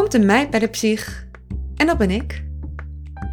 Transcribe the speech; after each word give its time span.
komt 0.00 0.14
een 0.14 0.26
meid 0.26 0.50
bij 0.50 0.60
de 0.60 0.66
psych 0.66 1.26
en 1.76 1.86
dat 1.86 1.98
ben 1.98 2.10
ik. 2.10 2.44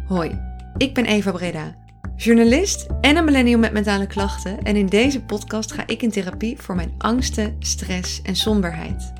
Hoi, 0.06 0.40
ik 0.76 0.94
ben 0.94 1.04
Eva 1.04 1.30
Breda, 1.30 1.76
journalist 2.16 2.86
en 3.00 3.16
een 3.16 3.24
millennial 3.24 3.58
met 3.58 3.72
mentale 3.72 4.06
klachten 4.06 4.62
en 4.62 4.76
in 4.76 4.86
deze 4.86 5.20
podcast 5.20 5.72
ga 5.72 5.82
ik 5.86 6.02
in 6.02 6.10
therapie 6.10 6.56
voor 6.58 6.74
mijn 6.74 6.94
angsten, 6.98 7.56
stress 7.58 8.22
en 8.22 8.36
somberheid. 8.36 9.12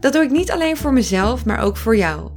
Dat 0.00 0.12
doe 0.12 0.22
ik 0.22 0.30
niet 0.30 0.50
alleen 0.50 0.76
voor 0.76 0.92
mezelf, 0.92 1.44
maar 1.44 1.60
ook 1.60 1.76
voor 1.76 1.96
jou. 1.96 2.30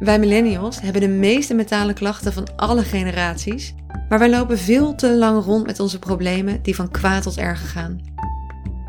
Wij 0.00 0.18
millennials 0.18 0.80
hebben 0.80 1.00
de 1.00 1.08
meeste 1.08 1.54
mentale 1.54 1.92
klachten 1.92 2.32
van 2.32 2.56
alle 2.56 2.82
generaties, 2.82 3.74
maar 4.08 4.18
wij 4.18 4.30
lopen 4.30 4.58
veel 4.58 4.94
te 4.94 5.16
lang 5.16 5.44
rond 5.44 5.66
met 5.66 5.80
onze 5.80 5.98
problemen 5.98 6.62
die 6.62 6.74
van 6.74 6.90
kwaad 6.90 7.22
tot 7.22 7.38
erger 7.38 7.68
gaan. 7.68 8.00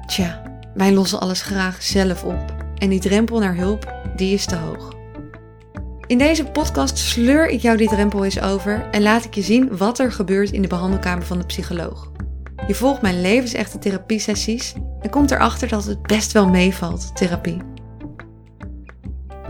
Tja, 0.06 0.42
wij 0.74 0.94
lossen 0.94 1.20
alles 1.20 1.42
graag 1.42 1.84
zelf 1.84 2.24
op 2.24 2.59
en 2.80 2.90
die 2.90 3.00
drempel 3.00 3.40
naar 3.40 3.56
hulp, 3.56 3.94
die 4.16 4.34
is 4.34 4.46
te 4.46 4.56
hoog. 4.56 4.98
In 6.10 6.18
deze 6.18 6.46
podcast 6.46 6.98
sleur 6.98 7.48
ik 7.48 7.60
jou 7.60 7.78
die 7.78 7.88
drempel 7.88 8.24
eens 8.24 8.42
over 8.42 8.90
en 8.92 9.02
laat 9.02 9.26
ik 9.26 9.34
je 9.34 9.42
zien 9.42 9.78
wat 9.78 10.00
er 10.00 10.12
gebeurt 10.12 10.52
in 10.52 10.62
de 10.62 10.68
behandelkamer 10.68 11.26
van 11.26 11.38
de 11.38 11.46
psycholoog. 11.46 12.12
Je 12.68 12.76
volgt 12.76 13.02
mijn 13.02 13.22
levensechte 13.22 13.80
therapiesessies 13.80 14.74
en 15.02 15.10
komt 15.10 15.32
erachter 15.32 15.68
dat 15.68 15.86
het 15.86 16.02
best 16.02 16.32
wel 16.32 16.50
meevalt, 16.50 17.16
therapie. 17.16 17.58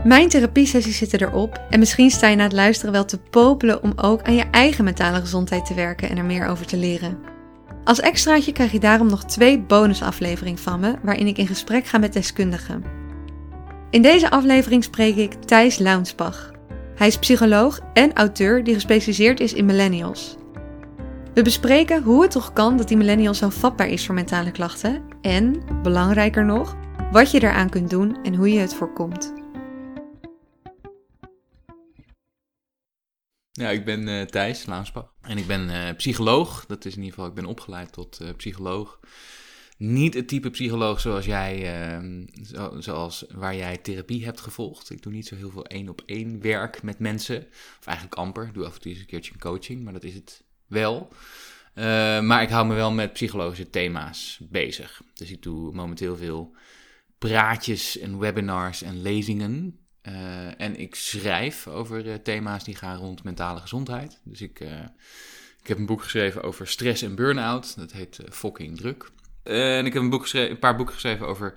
Mijn 0.04 0.28
therapiesessies 0.28 0.98
zitten 0.98 1.20
erop 1.20 1.60
en 1.70 1.78
misschien 1.78 2.10
sta 2.10 2.28
je 2.28 2.36
na 2.36 2.42
het 2.42 2.52
luisteren 2.52 2.92
wel 2.92 3.04
te 3.04 3.18
popelen 3.18 3.82
om 3.82 3.92
ook 3.96 4.22
aan 4.22 4.34
je 4.34 4.44
eigen 4.50 4.84
mentale 4.84 5.20
gezondheid 5.20 5.66
te 5.66 5.74
werken 5.74 6.08
en 6.08 6.16
er 6.16 6.24
meer 6.24 6.46
over 6.46 6.66
te 6.66 6.76
leren. 6.76 7.18
Als 7.84 8.00
extraatje 8.00 8.52
krijg 8.52 8.72
je 8.72 8.80
daarom 8.80 9.06
nog 9.06 9.24
twee 9.24 9.60
bonusafleveringen 9.60 10.58
van 10.58 10.80
me, 10.80 10.94
waarin 11.02 11.26
ik 11.26 11.38
in 11.38 11.46
gesprek 11.46 11.86
ga 11.86 11.98
met 11.98 12.12
deskundigen. 12.12 12.99
In 13.90 14.02
deze 14.02 14.30
aflevering 14.30 14.84
spreek 14.84 15.16
ik 15.16 15.32
Thijs 15.32 15.78
Launsbach. 15.78 16.50
Hij 16.94 17.06
is 17.06 17.18
psycholoog 17.18 17.80
en 17.92 18.12
auteur 18.12 18.64
die 18.64 18.74
gespecialiseerd 18.74 19.40
is 19.40 19.52
in 19.52 19.64
millennials. 19.64 20.36
We 21.34 21.42
bespreken 21.42 22.02
hoe 22.02 22.22
het 22.22 22.30
toch 22.30 22.52
kan 22.52 22.76
dat 22.76 22.88
die 22.88 22.96
millennial 22.96 23.34
zo 23.34 23.48
vatbaar 23.48 23.88
is 23.88 24.06
voor 24.06 24.14
mentale 24.14 24.50
klachten 24.50 25.02
en, 25.22 25.62
belangrijker 25.82 26.44
nog, 26.44 26.76
wat 27.12 27.30
je 27.30 27.42
eraan 27.42 27.70
kunt 27.70 27.90
doen 27.90 28.22
en 28.22 28.34
hoe 28.34 28.52
je 28.52 28.58
het 28.58 28.74
voorkomt. 28.74 29.32
Ja, 33.52 33.68
ik 33.70 33.84
ben 33.84 34.08
uh, 34.08 34.22
Thijs 34.22 34.66
Launsbach 34.66 35.12
en 35.22 35.38
ik 35.38 35.46
ben 35.46 35.68
uh, 35.68 35.96
psycholoog. 35.96 36.66
Dat 36.66 36.84
is 36.84 36.92
in 36.92 36.98
ieder 36.98 37.14
geval, 37.14 37.28
ik 37.28 37.34
ben 37.34 37.46
opgeleid 37.46 37.92
tot 37.92 38.18
uh, 38.22 38.28
psycholoog. 38.36 39.00
Niet 39.80 40.14
het 40.14 40.28
type 40.28 40.50
psycholoog 40.50 41.00
zoals 41.00 41.24
jij, 41.24 41.74
ehm, 41.74 42.26
zo, 42.44 42.80
zoals 42.80 43.24
waar 43.34 43.56
jij 43.56 43.76
therapie 43.76 44.24
hebt 44.24 44.40
gevolgd. 44.40 44.90
Ik 44.90 45.02
doe 45.02 45.12
niet 45.12 45.26
zo 45.26 45.36
heel 45.36 45.50
veel 45.50 45.66
één 45.66 45.88
op 45.88 46.02
één 46.06 46.40
werk 46.40 46.82
met 46.82 46.98
mensen. 46.98 47.46
Of 47.78 47.86
eigenlijk 47.86 48.16
amper. 48.16 48.46
Ik 48.46 48.54
doe 48.54 48.64
af 48.64 48.74
en 48.74 48.80
toe 48.80 48.90
eens 48.90 49.00
een 49.00 49.06
keertje 49.06 49.32
een 49.32 49.38
coaching, 49.38 49.84
maar 49.84 49.92
dat 49.92 50.04
is 50.04 50.14
het 50.14 50.44
wel. 50.66 51.12
maar 52.22 52.42
ik 52.42 52.48
hou 52.48 52.66
me 52.66 52.74
wel 52.74 52.92
met 52.92 53.12
psychologische 53.12 53.70
thema's 53.70 54.40
bezig. 54.42 55.02
Dus 55.14 55.30
ik 55.30 55.42
doe 55.42 55.72
momenteel 55.72 56.16
veel 56.16 56.54
praatjes 57.18 57.98
en 57.98 58.18
webinars 58.18 58.82
en 58.82 59.02
lezingen 59.02 59.78
uh, 60.02 60.60
en 60.60 60.76
ik 60.76 60.94
schrijf 60.94 61.66
over 61.66 62.06
uh, 62.06 62.14
thema's 62.14 62.64
die 62.64 62.76
gaan 62.76 62.96
rond 62.96 63.24
mentale 63.24 63.60
gezondheid. 63.60 64.20
Dus 64.24 64.40
ik, 64.40 64.60
ik 65.60 65.66
heb 65.66 65.78
een 65.78 65.86
boek 65.86 66.02
geschreven 66.02 66.42
over 66.42 66.66
stress 66.66 67.02
en 67.02 67.14
burn-out. 67.14 67.76
Dat 67.76 67.92
heet 67.92 68.20
Fucking 68.30 68.76
Druk. 68.76 69.10
En 69.42 69.86
ik 69.86 69.92
heb 69.92 70.02
een, 70.02 70.10
boek 70.10 70.22
geschreven, 70.22 70.50
een 70.50 70.58
paar 70.58 70.76
boeken 70.76 70.94
geschreven 70.94 71.26
over 71.26 71.54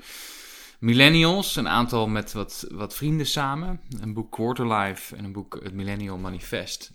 millennials. 0.79 1.55
Een 1.55 1.67
aantal 1.67 2.07
met 2.07 2.33
wat, 2.33 2.67
wat 2.71 2.95
vrienden 2.95 3.25
samen. 3.25 3.81
Een 3.99 4.13
boek 4.13 4.31
Quarterlife 4.31 5.15
en 5.15 5.23
een 5.23 5.31
boek 5.31 5.59
Het 5.63 5.73
Millennial 5.73 6.17
Manifest. 6.17 6.91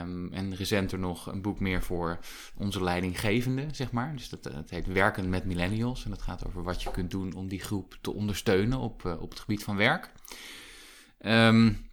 Um, 0.00 0.32
en 0.32 0.54
recenter 0.54 0.98
nog 0.98 1.26
een 1.26 1.42
boek 1.42 1.60
meer 1.60 1.82
voor 1.82 2.18
onze 2.56 2.82
leidinggevende, 2.82 3.66
zeg 3.72 3.90
maar. 3.90 4.16
Dus 4.16 4.28
dat, 4.28 4.42
dat 4.42 4.70
heet 4.70 4.86
Werken 4.86 5.28
met 5.28 5.44
Millennials. 5.44 6.04
En 6.04 6.10
dat 6.10 6.22
gaat 6.22 6.46
over 6.46 6.62
wat 6.62 6.82
je 6.82 6.90
kunt 6.90 7.10
doen 7.10 7.34
om 7.34 7.48
die 7.48 7.60
groep 7.60 7.98
te 8.00 8.12
ondersteunen 8.12 8.78
op, 8.78 9.04
op 9.20 9.30
het 9.30 9.40
gebied 9.40 9.64
van 9.64 9.76
werk. 9.76 10.12
Um, 11.20 11.88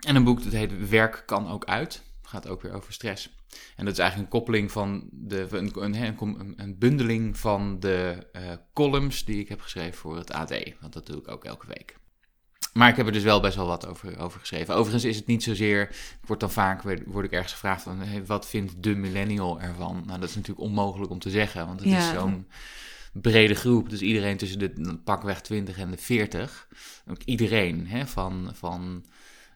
en 0.00 0.16
een 0.16 0.24
boek 0.24 0.42
dat 0.42 0.52
heet 0.52 0.88
Werk 0.88 1.22
kan 1.26 1.48
ook 1.48 1.64
uit. 1.64 2.02
Gaat 2.30 2.48
ook 2.48 2.62
weer 2.62 2.72
over 2.72 2.92
stress. 2.92 3.30
En 3.76 3.84
dat 3.84 3.92
is 3.92 3.98
eigenlijk 3.98 4.32
een 4.32 4.38
koppeling 4.38 4.72
van 4.72 5.08
de, 5.12 5.46
een, 5.50 5.70
een, 5.82 6.52
een 6.56 6.78
bundeling 6.78 7.38
van 7.38 7.80
de 7.80 8.26
uh, 8.32 8.42
columns 8.74 9.24
die 9.24 9.40
ik 9.40 9.48
heb 9.48 9.60
geschreven 9.60 9.94
voor 9.94 10.16
het 10.16 10.32
AD. 10.32 10.54
Want 10.80 10.92
dat 10.92 11.06
doe 11.06 11.18
ik 11.18 11.28
ook 11.28 11.44
elke 11.44 11.66
week. 11.66 11.96
Maar 12.72 12.88
ik 12.88 12.96
heb 12.96 13.06
er 13.06 13.12
dus 13.12 13.22
wel 13.22 13.40
best 13.40 13.56
wel 13.56 13.66
wat 13.66 13.86
over, 13.86 14.18
over 14.18 14.40
geschreven. 14.40 14.74
Overigens 14.74 15.04
is 15.04 15.16
het 15.16 15.26
niet 15.26 15.42
zozeer. 15.42 15.82
Ik 15.90 16.26
word 16.26 16.40
dan 16.40 16.50
vaak 16.50 16.82
word 17.06 17.24
ik 17.24 17.32
ergens 17.32 17.52
gevraagd 17.52 17.82
van 17.82 17.98
hey, 17.98 18.26
wat 18.26 18.48
vindt 18.48 18.82
de 18.82 18.94
millennial 18.94 19.60
ervan? 19.60 20.02
Nou, 20.06 20.20
dat 20.20 20.28
is 20.28 20.34
natuurlijk 20.34 20.66
onmogelijk 20.66 21.10
om 21.10 21.18
te 21.18 21.30
zeggen, 21.30 21.66
want 21.66 21.80
het 21.80 21.88
ja. 21.88 21.98
is 21.98 22.18
zo'n 22.18 22.46
brede 23.12 23.54
groep. 23.54 23.90
Dus 23.90 24.00
iedereen 24.00 24.36
tussen 24.36 24.58
de 24.58 24.98
pakweg 25.04 25.40
20 25.40 25.78
en 25.78 25.90
de 25.90 25.96
40. 25.96 26.68
Ook 27.10 27.22
iedereen, 27.24 27.86
hè, 27.86 28.06
van, 28.06 28.50
van 28.54 29.04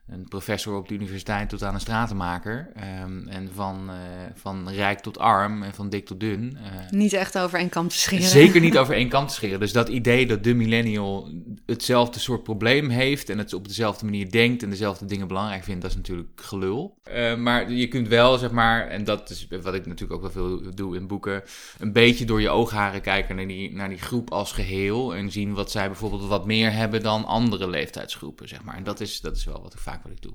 een 0.08 0.28
professor 0.28 0.76
op 0.76 0.88
de 0.88 0.94
universiteit 0.94 1.48
tot 1.48 1.62
aan 1.62 1.74
een 1.74 1.80
stratenmaker. 1.80 2.72
Um, 3.02 3.28
en 3.28 3.50
van, 3.54 3.90
uh, 3.90 3.96
van 4.34 4.68
rijk 4.68 5.00
tot 5.00 5.18
arm 5.18 5.62
en 5.62 5.74
van 5.74 5.88
dik 5.88 6.06
tot 6.06 6.20
dun. 6.20 6.58
Uh, 6.60 6.90
niet 6.90 7.12
echt 7.12 7.38
over 7.38 7.58
één 7.58 7.68
kant 7.68 7.90
te 7.90 7.98
scheren. 7.98 8.24
Zeker 8.24 8.60
niet 8.60 8.78
over 8.82 8.94
één 8.94 9.08
kant 9.08 9.28
te 9.28 9.34
scheren. 9.34 9.60
Dus 9.60 9.72
dat 9.72 9.88
idee 9.88 10.26
dat 10.26 10.44
de 10.44 10.54
millennial 10.54 11.30
hetzelfde 11.66 12.20
soort 12.20 12.42
probleem 12.42 12.88
heeft 12.88 13.28
en 13.28 13.38
het 13.38 13.52
op 13.52 13.68
dezelfde 13.68 14.04
manier 14.04 14.30
denkt 14.30 14.62
en 14.62 14.70
dezelfde 14.70 15.04
dingen 15.04 15.28
belangrijk 15.28 15.64
vindt, 15.64 15.82
dat 15.82 15.90
is 15.90 15.96
natuurlijk 15.96 16.28
gelul. 16.34 16.98
Uh, 17.14 17.36
maar 17.36 17.70
je 17.70 17.88
kunt 17.88 18.08
wel, 18.08 18.38
zeg 18.38 18.50
maar, 18.50 18.88
en 18.88 19.04
dat 19.04 19.30
is 19.30 19.46
wat 19.62 19.74
ik 19.74 19.86
natuurlijk 19.86 20.12
ook 20.12 20.32
wel 20.34 20.48
veel 20.48 20.74
doe 20.74 20.96
in 20.96 21.06
boeken, 21.06 21.42
een 21.78 21.92
beetje 21.92 22.24
door 22.24 22.40
je 22.40 22.48
oogharen 22.48 23.00
kijken 23.00 23.36
naar 23.36 23.46
die, 23.46 23.74
naar 23.74 23.88
die 23.88 23.98
groep 23.98 24.30
als 24.30 24.52
geheel 24.52 25.14
en 25.14 25.30
zien 25.30 25.54
wat 25.54 25.70
zij 25.70 25.86
bijvoorbeeld 25.86 26.26
wat 26.26 26.46
meer 26.46 26.72
hebben 26.72 27.02
dan 27.02 27.24
andere 27.24 27.70
leeftijdsgroepen, 27.70 28.48
zeg 28.48 28.62
maar. 28.62 28.76
En 28.76 28.84
dat 28.84 29.00
is, 29.00 29.20
dat 29.20 29.36
is 29.36 29.44
wel 29.44 29.62
wat 29.62 29.72
ik 29.72 29.78
vaak 29.78 29.93
wat 30.02 30.12
ik 30.12 30.22
doe. 30.22 30.34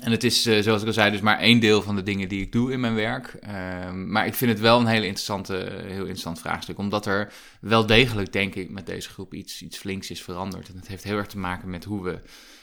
En 0.00 0.10
het 0.10 0.24
is, 0.24 0.46
uh, 0.46 0.62
zoals 0.62 0.80
ik 0.80 0.86
al 0.86 0.92
zei, 0.92 1.10
dus 1.10 1.20
maar 1.20 1.38
één 1.38 1.60
deel 1.60 1.82
van 1.82 1.96
de 1.96 2.02
dingen 2.02 2.28
die 2.28 2.40
ik 2.40 2.52
doe 2.52 2.72
in 2.72 2.80
mijn 2.80 2.94
werk. 2.94 3.38
Uh, 3.42 3.92
maar 3.92 4.26
ik 4.26 4.34
vind 4.34 4.50
het 4.50 4.60
wel 4.60 4.80
een 4.80 4.86
hele 4.86 5.06
interessante, 5.06 5.54
heel 5.86 6.00
interessant 6.00 6.40
vraagstuk. 6.40 6.78
Omdat 6.78 7.06
er 7.06 7.32
wel 7.60 7.86
degelijk, 7.86 8.32
denk 8.32 8.54
ik, 8.54 8.70
met 8.70 8.86
deze 8.86 9.08
groep 9.08 9.34
iets, 9.34 9.62
iets 9.62 9.78
flinks 9.78 10.10
is 10.10 10.22
veranderd. 10.22 10.68
En 10.68 10.76
het 10.76 10.88
heeft 10.88 11.04
heel 11.04 11.16
erg 11.16 11.26
te 11.26 11.38
maken 11.38 11.70
met 11.70 11.84
hoe 11.84 12.02
we 12.02 12.18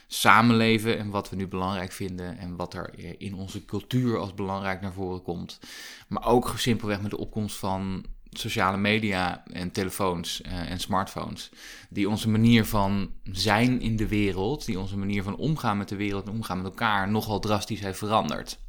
samenleven 0.08 0.97
en 0.97 1.09
wat 1.09 1.29
we 1.29 1.35
nu 1.35 1.47
belangrijk 1.47 1.91
vinden. 1.91 2.38
En 2.38 2.56
wat 2.56 2.74
er 2.74 2.94
in 3.18 3.34
onze 3.34 3.66
cultuur 3.66 4.18
als 4.18 4.34
belangrijk 4.34 4.81
naar 4.81 4.94
voren 4.94 5.22
komt. 5.22 5.59
Maar 6.08 6.25
ook 6.25 6.53
simpelweg 6.58 7.02
met 7.02 7.12
de 7.12 7.18
opkomst 7.18 7.56
van 7.56 8.06
sociale 8.31 8.78
media 8.78 9.44
en 9.51 9.72
telefoons 9.72 10.41
uh, 10.45 10.72
en 10.72 10.79
smartphones, 10.79 11.50
die 11.90 12.09
onze 12.09 12.29
manier 12.29 12.66
van 12.66 13.13
zijn 13.23 13.81
in 13.81 13.95
de 13.95 14.07
wereld, 14.07 14.66
die 14.66 14.79
onze 14.79 14.97
manier 14.97 15.23
van 15.23 15.35
omgaan 15.35 15.78
met 15.78 15.90
de 15.90 15.95
wereld 15.95 16.28
en 16.28 16.34
omgaan 16.34 16.57
met 16.57 16.66
elkaar 16.66 17.09
nogal 17.09 17.40
drastisch 17.40 17.79
heeft 17.79 17.97
veranderd. 17.97 18.59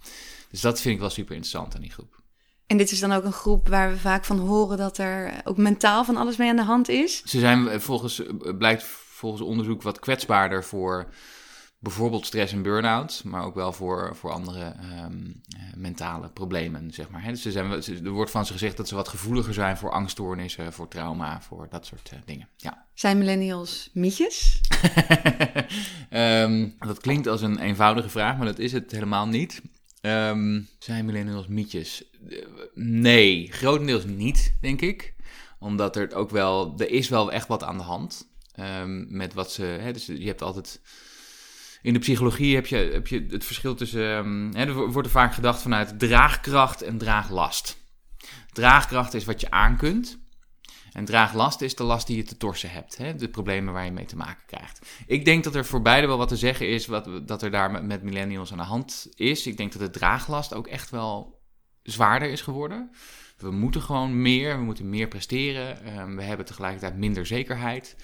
Dus 0.51 0.61
dat 0.61 0.81
vind 0.81 0.95
ik 0.95 1.01
wel 1.01 1.11
super 1.11 1.35
interessant 1.35 1.75
aan 1.75 1.81
die 1.81 1.93
groep. 1.93 2.21
En 2.67 2.77
dit 2.77 2.91
is 2.91 3.01
dan 3.01 3.13
ook 3.13 3.25
een 3.25 3.33
groep 3.33 3.69
waar 3.69 3.91
we 3.91 3.97
vaak 3.97 4.25
van 4.25 4.39
horen 4.39 4.77
dat 4.77 4.99
er 4.99 5.41
ook 5.45 5.57
mentaal 5.57 6.05
van 6.05 6.17
alles 6.17 6.37
mee 6.37 6.49
aan 6.49 6.57
de 6.57 6.63
hand 6.63 6.89
is? 6.89 7.23
Ze 7.25 7.39
zijn 7.39 7.69
eh, 7.69 7.79
volgens, 7.79 8.27
eh, 8.27 8.57
blijkt 8.59 8.83
volgens 9.09 9.43
onderzoek 9.43 9.83
wat 9.83 9.99
kwetsbaarder 9.99 10.65
voor 10.65 11.09
bijvoorbeeld 11.81 12.27
stress 12.27 12.53
en 12.53 12.63
burn-out, 12.63 13.23
maar 13.25 13.45
ook 13.45 13.55
wel 13.55 13.73
voor, 13.73 14.17
voor 14.17 14.31
andere 14.31 14.75
um, 15.05 15.41
mentale 15.75 16.29
problemen, 16.29 16.93
zeg 16.93 17.11
maar. 17.11 17.23
Dus 17.23 17.45
er, 17.45 17.53
zijn, 17.53 18.05
er 18.05 18.11
wordt 18.11 18.31
van 18.31 18.47
ze 18.47 18.53
gezegd 18.53 18.77
dat 18.77 18.89
ze 18.89 18.95
wat 18.95 19.09
gevoeliger 19.09 19.55
zijn 19.55 19.77
voor 19.77 19.91
angststoornissen, 19.91 20.73
voor 20.73 20.89
trauma, 20.89 21.43
voor 21.43 21.67
dat 21.71 21.87
soort 21.87 22.11
uh, 22.15 22.19
dingen. 22.25 22.49
Ja. 22.57 22.87
Zijn 22.95 23.19
millennials 23.19 23.91
mietjes? 23.93 24.61
um, 26.11 26.75
dat 26.87 27.01
klinkt 27.01 27.27
als 27.27 27.43
een 27.43 27.59
eenvoudige 27.59 28.09
vraag, 28.09 28.37
maar 28.37 28.47
dat 28.47 28.59
is 28.59 28.73
het 28.73 28.91
helemaal 28.91 29.27
niet. 29.27 29.63
Um, 30.01 30.69
zijn 30.79 31.05
millennials 31.05 31.47
mietjes? 31.47 32.05
Nee, 32.75 33.53
grotendeels 33.53 34.05
niet, 34.05 34.55
denk 34.61 34.81
ik. 34.81 35.15
Omdat 35.59 35.97
er 35.97 36.15
ook 36.15 36.31
wel, 36.31 36.75
er 36.77 36.91
is 36.91 37.09
wel 37.09 37.33
echt 37.33 37.49
wat 37.49 37.63
aan 37.63 37.77
de 37.77 37.83
hand. 37.83 38.29
met 39.09 39.35
wat 39.35 39.53
ze, 39.53 39.63
hè, 39.63 39.93
dus 39.93 40.07
je 40.07 40.27
hebt 40.27 40.43
altijd 40.43 40.81
in 41.83 41.93
de 41.93 41.99
psychologie 41.99 42.55
heb 42.55 42.67
je, 42.67 42.77
heb 42.77 43.07
je 43.07 43.27
het 43.31 43.45
verschil 43.45 43.75
tussen. 43.75 44.17
Um, 44.17 44.55
hè, 44.55 44.67
er 44.67 44.75
wordt 44.75 45.07
er 45.07 45.13
vaak 45.13 45.35
gedacht 45.35 45.63
vanuit 45.63 45.99
draagkracht 45.99 46.83
en 46.83 46.99
draaglast. 46.99 47.79
Draagkracht 48.53 49.15
is 49.15 49.25
wat 49.25 49.41
je 49.41 49.51
aan 49.51 49.77
kunt. 49.77 50.19
En 50.93 51.05
draaglast 51.05 51.61
is 51.61 51.75
de 51.75 51.83
last 51.83 52.07
die 52.07 52.17
je 52.17 52.23
te 52.23 52.37
torsen 52.37 52.71
hebt. 52.71 52.97
Hè? 52.97 53.15
De 53.15 53.29
problemen 53.29 53.73
waar 53.73 53.85
je 53.85 53.91
mee 53.91 54.05
te 54.05 54.17
maken 54.17 54.47
krijgt. 54.47 54.87
Ik 55.07 55.25
denk 55.25 55.45
dat 55.45 55.55
er 55.55 55.65
voor 55.65 55.83
beide 55.83 56.07
wel 56.07 56.19
wat 56.19 56.29
te 56.29 56.37
zeggen 56.37 56.69
is. 56.69 56.87
Wat, 56.87 57.29
dat 57.29 57.43
er 57.43 57.51
daar 57.51 57.85
met, 57.85 58.03
millennials 58.03 58.53
aan 58.53 58.59
de 58.59 58.65
hand 58.65 59.09
is. 59.15 59.47
Ik 59.47 59.57
denk 59.57 59.73
dat 59.73 59.83
de 59.83 59.91
draaglast 59.91 60.55
ook 60.55 60.67
echt 60.67 60.91
wel 60.91 61.41
zwaarder 61.83 62.31
is 62.31 62.41
geworden. 62.41 62.91
We 63.37 63.51
moeten 63.51 63.83
gewoon 63.83 64.23
meer. 64.23 64.57
We 64.57 64.65
moeten 64.65 64.89
meer 64.89 65.09
presteren. 65.09 65.99
Um, 65.99 66.17
we 66.17 66.23
hebben 66.23 66.47
tegelijkertijd 66.47 66.97
minder 66.97 67.27
zekerheid. 67.27 67.97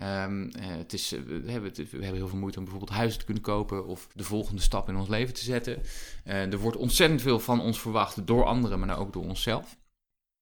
Ehm, 0.00 0.50
het 0.58 0.92
is, 0.92 1.10
we, 1.10 1.42
hebben, 1.46 1.72
we 1.74 1.82
hebben 1.90 2.14
heel 2.14 2.28
veel 2.28 2.38
moeite 2.38 2.58
om 2.58 2.64
bijvoorbeeld 2.64 2.98
huizen 2.98 3.18
te 3.18 3.24
kunnen 3.24 3.42
kopen 3.42 3.86
of 3.86 4.08
de 4.14 4.24
volgende 4.24 4.62
stap 4.62 4.88
in 4.88 4.96
ons 4.96 5.08
leven 5.08 5.34
te 5.34 5.44
zetten. 5.44 5.82
er 6.24 6.58
wordt 6.58 6.76
ontzettend 6.76 7.22
veel 7.22 7.40
van 7.40 7.60
ons 7.60 7.80
verwacht 7.80 8.26
door 8.26 8.44
anderen, 8.44 8.78
maar 8.78 8.98
ook 8.98 9.12
door 9.12 9.24
onszelf. 9.24 9.78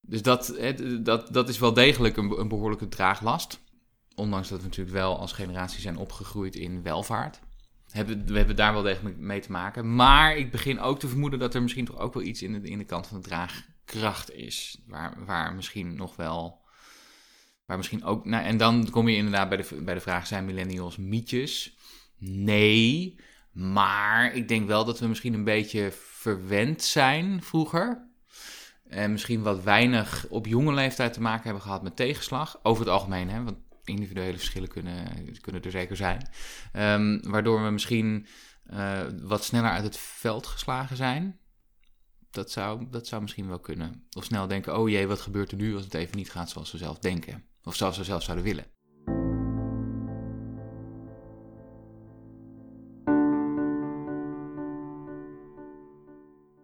Dus 0.00 0.22
dat, 0.22 0.58
dat, 1.00 1.32
dat 1.32 1.48
is 1.48 1.58
wel 1.58 1.72
degelijk 1.72 2.16
een, 2.16 2.40
een 2.40 2.48
behoorlijke 2.48 2.88
draaglast. 2.88 3.60
Ondanks 4.14 4.48
dat 4.48 4.58
we 4.58 4.64
natuurlijk 4.64 4.96
wel 4.96 5.18
als 5.18 5.32
generatie 5.32 5.80
zijn 5.80 5.96
opgegroeid 5.96 6.54
in 6.56 6.82
welvaart. 6.82 7.40
Hebben, 7.90 8.26
we 8.26 8.36
hebben 8.36 8.56
daar 8.56 8.72
wel 8.72 8.82
degelijk 8.82 9.16
mee 9.16 9.40
te 9.40 9.52
maken. 9.52 9.94
Maar 9.94 10.36
ik 10.36 10.50
begin 10.50 10.80
ook 10.80 10.98
te 10.98 11.08
vermoeden 11.08 11.38
dat 11.38 11.54
er 11.54 11.62
misschien 11.62 11.84
toch 11.84 11.98
ook 11.98 12.14
wel 12.14 12.22
iets 12.22 12.42
in 12.42 12.52
de, 12.52 12.68
in 12.68 12.78
de 12.78 12.84
kant 12.84 13.06
van 13.06 13.20
de 13.20 13.28
draagkracht 13.28 14.32
is. 14.32 14.82
Waar, 14.86 15.24
waar 15.24 15.54
misschien 15.54 15.94
nog 15.94 16.16
wel. 16.16 16.57
Waar 17.68 17.76
misschien 17.76 18.04
ook. 18.04 18.24
Nou, 18.24 18.44
en 18.44 18.56
dan 18.56 18.90
kom 18.90 19.08
je 19.08 19.16
inderdaad 19.16 19.48
bij 19.48 19.58
de, 19.58 19.82
bij 19.82 19.94
de 19.94 20.00
vraag: 20.00 20.26
zijn 20.26 20.44
millennials 20.44 20.96
mietjes? 20.96 21.76
Nee. 22.18 23.16
Maar 23.52 24.34
ik 24.34 24.48
denk 24.48 24.66
wel 24.66 24.84
dat 24.84 24.98
we 24.98 25.06
misschien 25.06 25.34
een 25.34 25.44
beetje 25.44 25.92
verwend 25.92 26.82
zijn 26.82 27.42
vroeger. 27.42 28.08
En 28.86 29.12
misschien 29.12 29.42
wat 29.42 29.62
weinig 29.62 30.26
op 30.28 30.46
jonge 30.46 30.72
leeftijd 30.72 31.12
te 31.12 31.20
maken 31.20 31.44
hebben 31.44 31.62
gehad 31.62 31.82
met 31.82 31.96
tegenslag. 31.96 32.58
Over 32.62 32.84
het 32.84 32.92
algemeen, 32.92 33.30
hè, 33.30 33.42
want 33.42 33.58
individuele 33.84 34.36
verschillen 34.36 34.68
kunnen, 34.68 35.06
kunnen 35.40 35.62
er 35.62 35.70
zeker 35.70 35.96
zijn. 35.96 36.28
Um, 36.72 37.30
waardoor 37.30 37.64
we 37.64 37.70
misschien 37.70 38.26
uh, 38.72 39.00
wat 39.22 39.44
sneller 39.44 39.70
uit 39.70 39.84
het 39.84 39.96
veld 39.96 40.46
geslagen 40.46 40.96
zijn. 40.96 41.38
Dat 42.30 42.50
zou, 42.50 42.86
dat 42.90 43.06
zou 43.06 43.22
misschien 43.22 43.48
wel 43.48 43.60
kunnen. 43.60 44.06
Of 44.16 44.24
snel 44.24 44.46
denken, 44.46 44.78
oh 44.78 44.88
jee, 44.88 45.06
wat 45.06 45.20
gebeurt 45.20 45.50
er 45.50 45.56
nu 45.56 45.74
als 45.74 45.84
het 45.84 45.94
even 45.94 46.16
niet 46.16 46.30
gaat 46.30 46.50
zoals 46.50 46.72
we 46.72 46.78
zelf 46.78 46.98
denken. 46.98 47.46
Of 47.64 47.76
zoals 47.76 47.98
we 47.98 48.04
zelf 48.04 48.22
zouden 48.22 48.44
willen. 48.44 48.64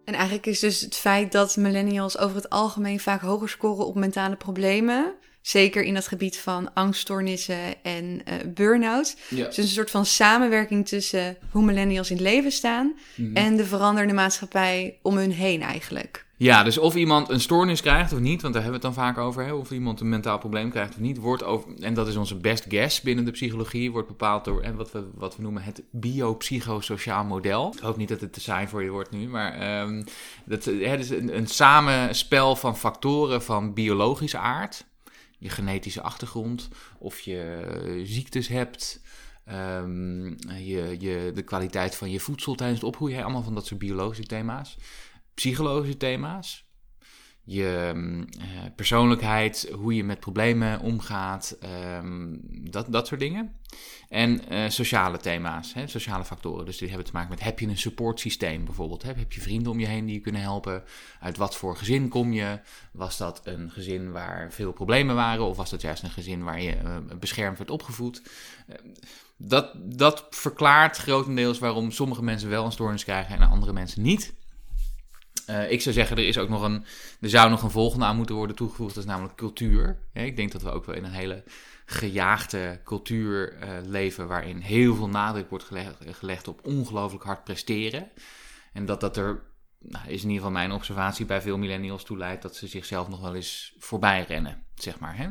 En 0.05 0.13
eigenlijk 0.13 0.45
is 0.45 0.59
dus 0.59 0.81
het 0.81 0.95
feit 0.95 1.31
dat 1.31 1.55
millennials 1.55 2.17
over 2.17 2.35
het 2.35 2.49
algemeen 2.49 2.99
vaak 2.99 3.21
hoger 3.21 3.49
scoren 3.49 3.85
op 3.85 3.95
mentale 3.95 4.35
problemen. 4.35 5.13
Zeker 5.41 5.83
in 5.83 5.93
dat 5.93 6.07
gebied 6.07 6.37
van 6.37 6.73
angststoornissen 6.73 7.83
en 7.83 8.03
uh, 8.03 8.53
burn-out. 8.53 9.17
Dus 9.29 9.57
een 9.57 9.67
soort 9.67 9.91
van 9.91 10.05
samenwerking 10.05 10.87
tussen 10.87 11.37
hoe 11.51 11.63
millennials 11.63 12.09
in 12.09 12.15
het 12.15 12.25
leven 12.25 12.51
staan 12.51 12.95
mhm. 13.15 13.35
en 13.35 13.55
de 13.55 13.65
veranderende 13.65 14.13
maatschappij 14.13 14.99
om 15.01 15.17
hun 15.17 15.31
heen 15.31 15.61
eigenlijk. 15.61 16.24
Ja, 16.37 16.63
dus 16.63 16.77
of 16.77 16.95
iemand 16.95 17.29
een 17.29 17.39
stoornis 17.39 17.81
krijgt 17.81 18.13
of 18.13 18.19
niet, 18.19 18.41
want 18.41 18.53
daar 18.53 18.63
hebben 18.63 18.81
we 18.81 18.87
het 18.87 18.95
dan 18.95 19.05
vaak 19.05 19.17
over. 19.17 19.45
Hè? 19.45 19.53
Of 19.53 19.71
iemand 19.71 19.99
een 19.99 20.09
mentaal 20.09 20.37
probleem 20.37 20.69
krijgt 20.69 20.93
of 20.93 20.99
niet, 20.99 21.17
wordt 21.17 21.43
over, 21.43 21.79
en 21.79 21.93
dat 21.93 22.07
is 22.07 22.15
onze 22.15 22.35
best 22.35 22.65
guess 22.69 23.01
binnen 23.01 23.25
de 23.25 23.31
psychologie, 23.31 23.91
wordt 23.91 24.07
bepaald 24.07 24.45
door 24.45 24.61
en 24.61 24.75
wat, 24.75 24.91
we, 24.91 25.07
wat 25.13 25.35
we 25.35 25.41
noemen 25.41 25.63
het 25.63 25.83
biopsychosociaal 25.91 27.23
model. 27.23 27.73
Ik 27.75 27.79
hoop 27.79 27.97
niet 27.97 28.09
dat 28.09 28.21
het 28.21 28.33
te 28.33 28.41
saai 28.41 28.67
voor 28.67 28.83
je 28.83 28.89
wordt 28.89 29.11
nu, 29.11 29.27
maar 29.27 29.81
um, 29.81 30.03
dat 30.45 30.65
hè, 30.65 30.97
dus 30.97 31.09
een, 31.09 31.37
een 31.37 31.47
samenspel 31.47 32.55
van 32.55 32.77
factoren 32.77 33.43
van 33.43 33.73
biologische 33.73 34.37
aard, 34.37 34.85
je 35.37 35.49
genetische 35.49 36.01
achtergrond, 36.01 36.67
of 36.97 37.19
je 37.19 38.01
ziektes 38.03 38.47
hebt, 38.47 39.01
um, 39.51 40.35
je, 40.47 40.95
je, 40.99 41.31
de 41.33 41.43
kwaliteit 41.43 41.95
van 41.95 42.11
je 42.11 42.19
voedsel 42.19 42.55
tijdens 42.55 42.79
het 42.79 42.89
opgroeien, 42.89 43.23
allemaal 43.23 43.43
van 43.43 43.53
dat 43.53 43.65
soort 43.65 43.79
biologische 43.79 44.25
thema's 44.25 44.77
psychologische 45.35 45.97
thema's. 45.97 46.63
Je 47.47 47.91
uh, 47.95 48.43
persoonlijkheid, 48.75 49.69
hoe 49.73 49.95
je 49.95 50.03
met 50.03 50.19
problemen 50.19 50.79
omgaat, 50.79 51.57
um, 51.97 52.39
dat, 52.71 52.91
dat 52.91 53.07
soort 53.07 53.19
dingen. 53.19 53.55
En 54.09 54.53
uh, 54.53 54.69
sociale 54.69 55.17
thema's, 55.17 55.73
hè, 55.73 55.87
sociale 55.87 56.25
factoren. 56.25 56.65
Dus 56.65 56.77
die 56.77 56.87
hebben 56.87 57.05
te 57.05 57.13
maken 57.13 57.29
met: 57.29 57.43
heb 57.43 57.59
je 57.59 57.67
een 57.67 57.77
supportsysteem 57.77 58.65
bijvoorbeeld? 58.65 59.03
Hè? 59.03 59.11
Heb 59.15 59.31
je 59.31 59.41
vrienden 59.41 59.71
om 59.71 59.79
je 59.79 59.85
heen 59.85 60.05
die 60.05 60.15
je 60.15 60.21
kunnen 60.21 60.41
helpen? 60.41 60.83
Uit 61.19 61.37
wat 61.37 61.55
voor 61.55 61.77
gezin 61.77 62.09
kom 62.09 62.33
je? 62.33 62.59
Was 62.91 63.17
dat 63.17 63.41
een 63.43 63.71
gezin 63.71 64.11
waar 64.11 64.51
veel 64.51 64.71
problemen 64.71 65.15
waren? 65.15 65.45
Of 65.45 65.57
was 65.57 65.69
dat 65.69 65.81
juist 65.81 66.03
een 66.03 66.09
gezin 66.09 66.43
waar 66.43 66.61
je 66.61 66.75
uh, 66.83 66.97
beschermd 67.19 67.57
werd 67.57 67.71
opgevoed? 67.71 68.21
dat, 69.37 69.71
dat 69.75 70.27
verklaart 70.29 70.97
grotendeels 70.97 71.59
waarom 71.59 71.91
sommige 71.91 72.23
mensen 72.23 72.49
wel 72.49 72.65
een 72.65 72.71
stoornis 72.71 73.03
krijgen 73.03 73.35
en 73.35 73.49
andere 73.49 73.73
mensen 73.73 74.01
niet. 74.01 74.33
Uh, 75.49 75.71
ik 75.71 75.81
zou 75.81 75.95
zeggen, 75.95 76.17
er 76.17 76.27
is 76.27 76.37
ook 76.37 76.49
nog 76.49 76.61
een. 76.61 76.85
Er 77.21 77.29
zou 77.29 77.49
nog 77.49 77.63
een 77.63 77.71
volgende 77.71 78.05
aan 78.05 78.17
moeten 78.17 78.35
worden 78.35 78.55
toegevoegd. 78.55 78.95
Dat 78.95 79.03
is 79.03 79.09
namelijk 79.09 79.35
cultuur. 79.35 79.97
ik 80.13 80.35
denk 80.35 80.51
dat 80.51 80.61
we 80.61 80.71
ook 80.71 80.85
wel 80.85 80.95
in 80.95 81.03
een 81.03 81.11
hele 81.11 81.43
gejaagde 81.85 82.79
cultuur 82.83 83.53
uh, 83.53 83.69
leven. 83.83 84.27
waarin 84.27 84.57
heel 84.57 84.95
veel 84.95 85.09
nadruk 85.09 85.49
wordt 85.49 85.65
gelegd, 85.65 85.95
gelegd 86.11 86.47
op 86.47 86.65
ongelooflijk 86.65 87.23
hard 87.23 87.43
presteren. 87.43 88.09
En 88.73 88.85
dat 88.85 89.01
dat 89.01 89.17
er 89.17 89.41
nou, 89.87 90.07
is 90.07 90.23
in 90.23 90.29
ieder 90.29 90.35
geval 90.35 90.51
mijn 90.51 90.71
observatie 90.71 91.25
bij 91.25 91.41
veel 91.41 91.57
millennials 91.57 92.03
toeleidt 92.03 92.41
dat 92.41 92.55
ze 92.55 92.67
zichzelf 92.67 93.07
nog 93.07 93.21
wel 93.21 93.35
eens 93.35 93.75
voorbij 93.77 94.25
rennen, 94.27 94.63
zeg 94.75 94.99
maar. 94.99 95.17
Hè? 95.17 95.27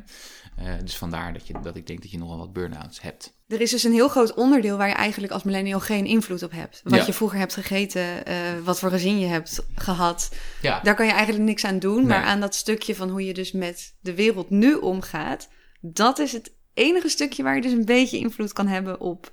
Uh, 0.62 0.80
dus 0.82 0.96
vandaar 0.96 1.32
dat, 1.32 1.46
je, 1.46 1.54
dat 1.62 1.76
ik 1.76 1.86
denk 1.86 2.02
dat 2.02 2.10
je 2.10 2.18
nogal 2.18 2.38
wat 2.38 2.52
burn-outs 2.52 3.00
hebt. 3.00 3.38
Er 3.46 3.60
is 3.60 3.70
dus 3.70 3.84
een 3.84 3.92
heel 3.92 4.08
groot 4.08 4.34
onderdeel 4.34 4.76
waar 4.76 4.88
je 4.88 4.94
eigenlijk 4.94 5.32
als 5.32 5.42
millennial 5.42 5.80
geen 5.80 6.06
invloed 6.06 6.42
op 6.42 6.50
hebt. 6.50 6.80
Wat 6.84 7.06
je 7.06 7.12
vroeger 7.12 7.38
hebt 7.38 7.54
gegeten, 7.54 8.28
uh, 8.28 8.34
wat 8.64 8.78
voor 8.78 8.90
gezin 8.90 9.18
je 9.18 9.26
hebt 9.26 9.66
gehad. 9.74 10.34
Ja. 10.62 10.80
Daar 10.80 10.94
kan 10.94 11.06
je 11.06 11.12
eigenlijk 11.12 11.44
niks 11.44 11.64
aan 11.64 11.78
doen. 11.78 12.06
Maar 12.06 12.22
aan 12.22 12.40
dat 12.40 12.54
stukje 12.54 12.94
van 12.94 13.10
hoe 13.10 13.24
je 13.24 13.34
dus 13.34 13.52
met 13.52 13.94
de 14.00 14.14
wereld 14.14 14.50
nu 14.50 14.74
omgaat, 14.74 15.48
dat 15.80 16.18
is 16.18 16.32
het 16.32 16.52
enige 16.74 17.08
stukje 17.08 17.42
waar 17.42 17.54
je 17.54 17.62
dus 17.62 17.72
een 17.72 17.84
beetje 17.84 18.18
invloed 18.18 18.52
kan 18.52 18.66
hebben 18.66 19.00
op 19.00 19.32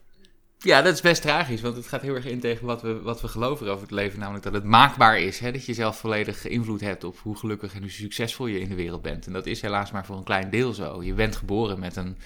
ja, 0.64 0.82
dat 0.82 0.94
is 0.94 1.02
best 1.02 1.22
tragisch, 1.22 1.62
want 1.62 1.76
het 1.76 1.88
gaat 1.88 2.02
heel 2.02 2.16
erg 2.16 2.26
in 2.26 2.40
tegen 2.40 2.66
wat 2.66 2.82
we, 2.82 3.02
wat 3.02 3.22
we 3.22 3.28
geloven 3.28 3.68
over 3.68 3.82
het 3.82 3.92
leven. 3.92 4.20
Namelijk 4.20 4.44
dat 4.44 4.54
het 4.54 4.64
maakbaar 4.64 5.20
is, 5.20 5.40
hè, 5.40 5.52
dat 5.52 5.66
je 5.66 5.74
zelf 5.74 5.98
volledig 5.98 6.48
invloed 6.48 6.82
hebt 6.82 7.04
op 7.04 7.18
hoe 7.18 7.38
gelukkig 7.38 7.74
en 7.74 7.82
hoe 7.82 7.90
succesvol 7.90 8.46
je 8.46 8.60
in 8.60 8.70
de 8.70 8.76
wereld 8.76 9.02
bent. 9.02 9.28
En 9.28 9.34
dat 9.34 9.46
is 9.46 9.62
helaas 9.62 9.92
maar 9.92 10.06
voor 10.06 10.18
een 10.18 10.24
klein 10.24 10.50
deel 10.50 10.74
zo. 10.74 11.04
Je 11.04 11.14
bent 11.14 11.36
geboren 11.36 11.80
met 11.80 11.96
een 11.96 12.18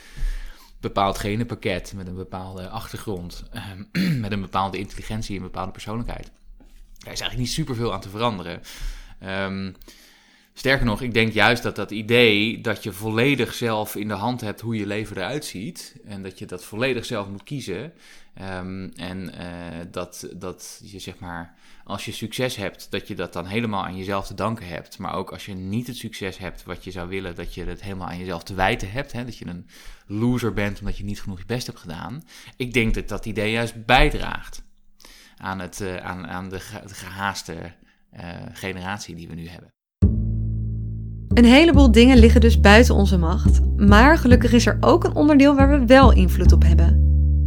bepaald 0.80 1.18
genenpakket, 1.18 1.94
met 1.96 2.08
een 2.08 2.16
bepaalde 2.16 2.70
achtergrond, 2.70 3.44
ehm, 3.52 4.20
met 4.22 4.32
een 4.32 4.42
bepaalde 4.42 4.78
intelligentie 4.78 5.36
en 5.36 5.42
een 5.42 5.48
bepaalde 5.48 5.72
persoonlijkheid. 5.72 6.32
Daar 6.98 7.14
is 7.14 7.20
eigenlijk 7.20 7.38
niet 7.38 7.50
superveel 7.50 7.94
aan 7.94 8.02
te 8.02 8.10
veranderen. 8.10 8.62
Um, 9.24 9.76
Sterker 10.58 10.86
nog, 10.86 11.02
ik 11.02 11.14
denk 11.14 11.34
juist 11.34 11.64
dat 11.64 11.76
dat 11.76 11.92
idee 11.92 12.62
dat 12.62 12.84
je 12.84 12.92
volledig 12.92 13.54
zelf 13.54 13.96
in 13.96 14.08
de 14.08 14.14
hand 14.14 14.42
hebt 14.42 14.62
hoe 14.62 14.76
je 14.76 14.86
leven 14.86 15.18
eruit 15.18 15.46
ziet. 15.46 15.96
En 16.06 16.24
dat 16.24 16.40
je 16.40 16.46
dat 16.46 16.64
volledig 16.64 17.06
zelf 17.06 17.28
moet 17.28 17.44
kiezen. 17.44 17.94
Um, 18.42 18.92
en 18.96 19.32
uh, 19.40 19.86
dat, 19.92 20.30
dat 20.36 20.82
je 20.84 21.00
zeg 21.00 21.20
maar, 21.20 21.56
als 21.84 22.06
je 22.06 22.12
succes 22.12 22.56
hebt, 22.56 22.92
dat 22.92 23.08
je 23.08 23.16
dat 23.16 23.34
dan 23.34 23.46
helemaal 23.46 23.86
aan 23.86 23.98
jezelf 23.98 24.28
te 24.28 24.34
danken 24.34 24.68
hebt. 24.68 24.98
Maar 24.98 25.14
ook 25.14 25.32
als 25.32 25.46
je 25.46 25.54
niet 25.54 25.88
het 25.88 25.98
succes 25.98 26.38
hebt 26.38 26.64
wat 26.64 26.84
je 26.84 26.92
zou 26.92 27.10
willen, 27.10 27.36
dat 27.36 27.54
je 27.54 27.64
het 27.64 27.82
helemaal 27.82 28.08
aan 28.08 28.20
jezelf 28.20 28.44
te 28.44 28.54
wijten 28.54 28.92
hebt. 28.92 29.12
Hè? 29.12 29.26
Dat 29.26 29.38
je 29.38 29.48
een 29.48 29.68
loser 30.08 30.54
bent 30.54 30.80
omdat 30.80 30.98
je 30.98 31.04
niet 31.04 31.22
genoeg 31.22 31.40
je 31.40 31.46
best 31.46 31.68
hebt 31.68 31.80
gedaan. 31.80 32.24
Ik 32.58 32.74
denk 32.74 32.94
dat 32.94 33.08
dat 33.08 33.26
idee 33.26 33.52
juist 33.52 33.86
bijdraagt 33.86 34.64
aan, 35.38 35.60
het, 35.60 35.80
uh, 35.80 35.96
aan, 35.96 36.28
aan 36.28 36.50
de, 36.50 36.60
gehaaste 36.86 37.74
uh, 38.14 38.36
generatie 38.54 39.16
die 39.16 39.28
we 39.28 39.36
nu 39.36 39.48
hebben. 39.48 39.75
Een 41.36 41.46
heleboel 41.46 41.92
dingen 41.92 42.18
liggen 42.18 42.42
dus 42.42 42.60
buiten 42.60 42.96
onze 42.96 43.18
macht, 43.18 43.62
maar 43.78 44.18
gelukkig 44.18 44.52
is 44.52 44.66
er 44.66 44.78
ook 44.80 45.04
een 45.04 45.16
onderdeel 45.16 45.56
waar 45.56 45.80
we 45.80 45.86
wel 45.86 46.14
invloed 46.14 46.52
op 46.52 46.64
hebben. 46.64 47.04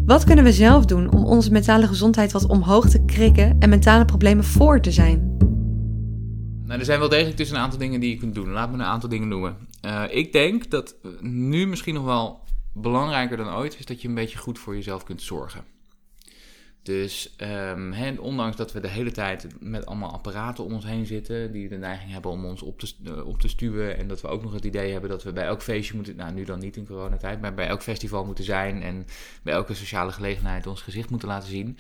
Wat 0.07 0.25
kunnen 0.25 0.45
we 0.45 0.53
zelf 0.53 0.85
doen 0.85 1.13
om 1.13 1.25
onze 1.25 1.53
mentale 1.53 1.87
gezondheid 1.87 2.33
wat 2.33 2.47
omhoog 2.47 2.89
te 2.89 3.05
krikken 3.05 3.57
en 3.59 3.69
mentale 3.69 4.05
problemen 4.05 4.45
voor 4.45 4.81
te 4.81 4.91
zijn? 4.91 5.37
Nou, 6.65 6.79
er 6.79 6.85
zijn 6.85 6.99
wel 6.99 7.09
degelijk 7.09 7.37
dus 7.37 7.51
een 7.51 7.57
aantal 7.57 7.79
dingen 7.79 8.01
die 8.01 8.11
je 8.11 8.17
kunt 8.17 8.35
doen. 8.35 8.51
Laat 8.51 8.71
me 8.71 8.75
een 8.75 8.83
aantal 8.83 9.09
dingen 9.09 9.29
noemen. 9.29 9.57
Uh, 9.85 10.03
ik 10.11 10.33
denk 10.33 10.71
dat 10.71 10.95
nu 11.21 11.67
misschien 11.67 11.95
nog 11.95 12.05
wel 12.05 12.41
belangrijker 12.73 13.37
dan 13.37 13.55
ooit 13.55 13.79
is 13.79 13.87
dat 13.87 14.03
je 14.03 14.09
een 14.09 14.15
beetje 14.15 14.39
goed 14.39 14.59
voor 14.59 14.75
jezelf 14.75 15.05
kunt 15.05 15.23
zorgen. 15.23 15.65
Dus 16.89 17.35
um, 17.37 18.19
ondanks 18.19 18.57
dat 18.57 18.73
we 18.73 18.81
de 18.81 18.89
hele 18.89 19.11
tijd 19.11 19.47
met 19.61 19.87
allemaal 19.87 20.13
apparaten 20.13 20.65
om 20.65 20.73
ons 20.73 20.85
heen 20.85 21.07
zitten, 21.07 21.53
die 21.53 21.69
de 21.69 21.77
neiging 21.77 22.13
hebben 22.13 22.31
om 22.31 22.45
ons 22.45 22.63
op 22.63 22.79
te, 22.79 22.93
uh, 23.03 23.27
op 23.27 23.41
te 23.41 23.49
stuwen. 23.49 23.99
En 23.99 24.09
dat 24.09 24.21
we 24.21 24.29
ook 24.29 24.43
nog 24.43 24.53
het 24.53 24.65
idee 24.65 24.93
hebben 24.93 25.11
dat 25.11 25.23
we 25.23 25.33
bij 25.33 25.45
elk 25.45 25.63
feestje 25.63 25.95
moeten, 25.95 26.17
nou 26.17 26.33
nu 26.33 26.45
dan 26.45 26.59
niet 26.59 26.77
in 26.77 26.87
coronatijd, 26.87 27.41
maar 27.41 27.55
bij 27.55 27.67
elk 27.67 27.83
festival 27.83 28.25
moeten 28.25 28.45
zijn 28.45 28.83
en 28.83 29.07
bij 29.43 29.55
elke 29.55 29.75
sociale 29.75 30.13
gelegenheid 30.13 30.67
ons 30.67 30.83
gezicht 30.83 31.11
moeten 31.11 31.29
laten 31.29 31.49
zien. 31.49 31.79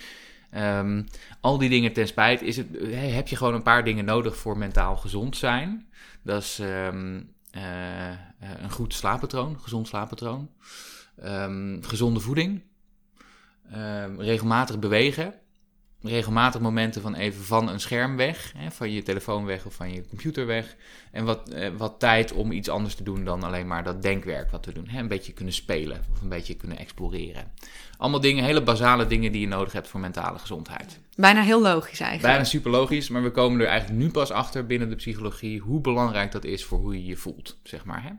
Um, 0.57 1.07
al 1.41 1.59
die 1.59 1.69
dingen 1.69 1.93
ten 1.93 2.07
spijt 2.07 2.43
is 2.43 2.57
het, 2.57 2.67
heb 2.91 3.29
je 3.29 3.37
gewoon 3.37 3.55
een 3.55 3.63
paar 3.63 3.85
dingen 3.85 4.05
nodig 4.05 4.37
voor 4.37 4.59
mentaal 4.59 4.97
gezond 4.97 5.37
zijn. 5.37 5.87
Dat 6.23 6.43
is 6.43 6.59
um, 6.59 7.33
uh, 7.57 8.11
een 8.63 8.71
goed 8.71 8.95
slaappatroon, 8.95 9.61
gezond 9.61 9.89
slaappatroon, 9.89 10.51
gezonde 11.81 12.21
voeding. 12.21 12.63
Ehm, 13.73 14.21
regelmatig 14.21 14.79
bewegen. 14.79 15.35
regelmatig 16.03 16.61
momenten 16.61 17.03
van 17.03 17.15
even 17.15 17.45
van 17.45 17.69
een 17.69 17.81
scherm 17.81 18.17
weg, 18.17 18.53
hè, 18.57 18.71
van 18.71 18.91
je 18.91 19.03
telefoon 19.03 19.45
weg 19.45 19.67
of 19.67 19.75
van 19.75 19.93
je 19.93 20.09
computer 20.09 20.47
weg. 20.47 20.77
En 21.13 21.25
wat, 21.25 21.49
eh, 21.49 21.69
wat 21.77 21.95
tijd 21.99 22.33
om 22.33 22.53
iets 22.53 22.69
anders 22.69 22.95
te 22.95 23.03
doen 23.03 23.25
dan 23.25 23.43
alleen 23.43 23.67
maar 23.67 23.85
dat 23.85 24.03
denkwerk 24.03 24.51
wat 24.51 24.65
we 24.65 24.73
doen. 24.73 24.89
Hè, 24.89 25.01
een 25.01 25.09
beetje 25.09 25.33
kunnen 25.33 25.55
spelen 25.55 26.01
of 26.13 26.23
een 26.23 26.29
beetje 26.29 26.55
kunnen 26.55 26.79
exploreren. 26.79 27.53
Allemaal 27.97 28.21
dingen, 28.21 28.45
hele 28.45 28.63
basale 28.63 29.07
dingen 29.07 29.33
die 29.33 29.41
je 29.41 29.47
nodig 29.47 29.73
hebt 29.73 29.89
voor 29.89 30.01
mentale 30.01 30.39
gezondheid. 30.39 30.99
Bijna 31.17 31.43
heel 31.43 31.63
logisch 31.63 32.01
eigenlijk. 32.01 32.33
Bijna 32.33 32.45
super 32.45 32.71
logisch, 32.71 33.09
maar 33.09 33.23
we 33.23 33.31
komen 33.31 33.61
er 33.61 33.67
eigenlijk 33.67 34.01
nu 34.01 34.11
pas 34.11 34.31
achter 34.31 34.67
binnen 34.67 34.89
de 34.89 34.97
psychologie 34.97 35.61
hoe 35.61 35.81
belangrijk 35.81 36.33
dat 36.33 36.45
is 36.45 36.65
voor 36.65 36.79
hoe 36.79 36.95
je 36.95 37.05
je 37.05 37.17
voelt, 37.17 37.59
zeg 37.63 37.85
maar. 37.85 38.03
Hè? 38.03 38.11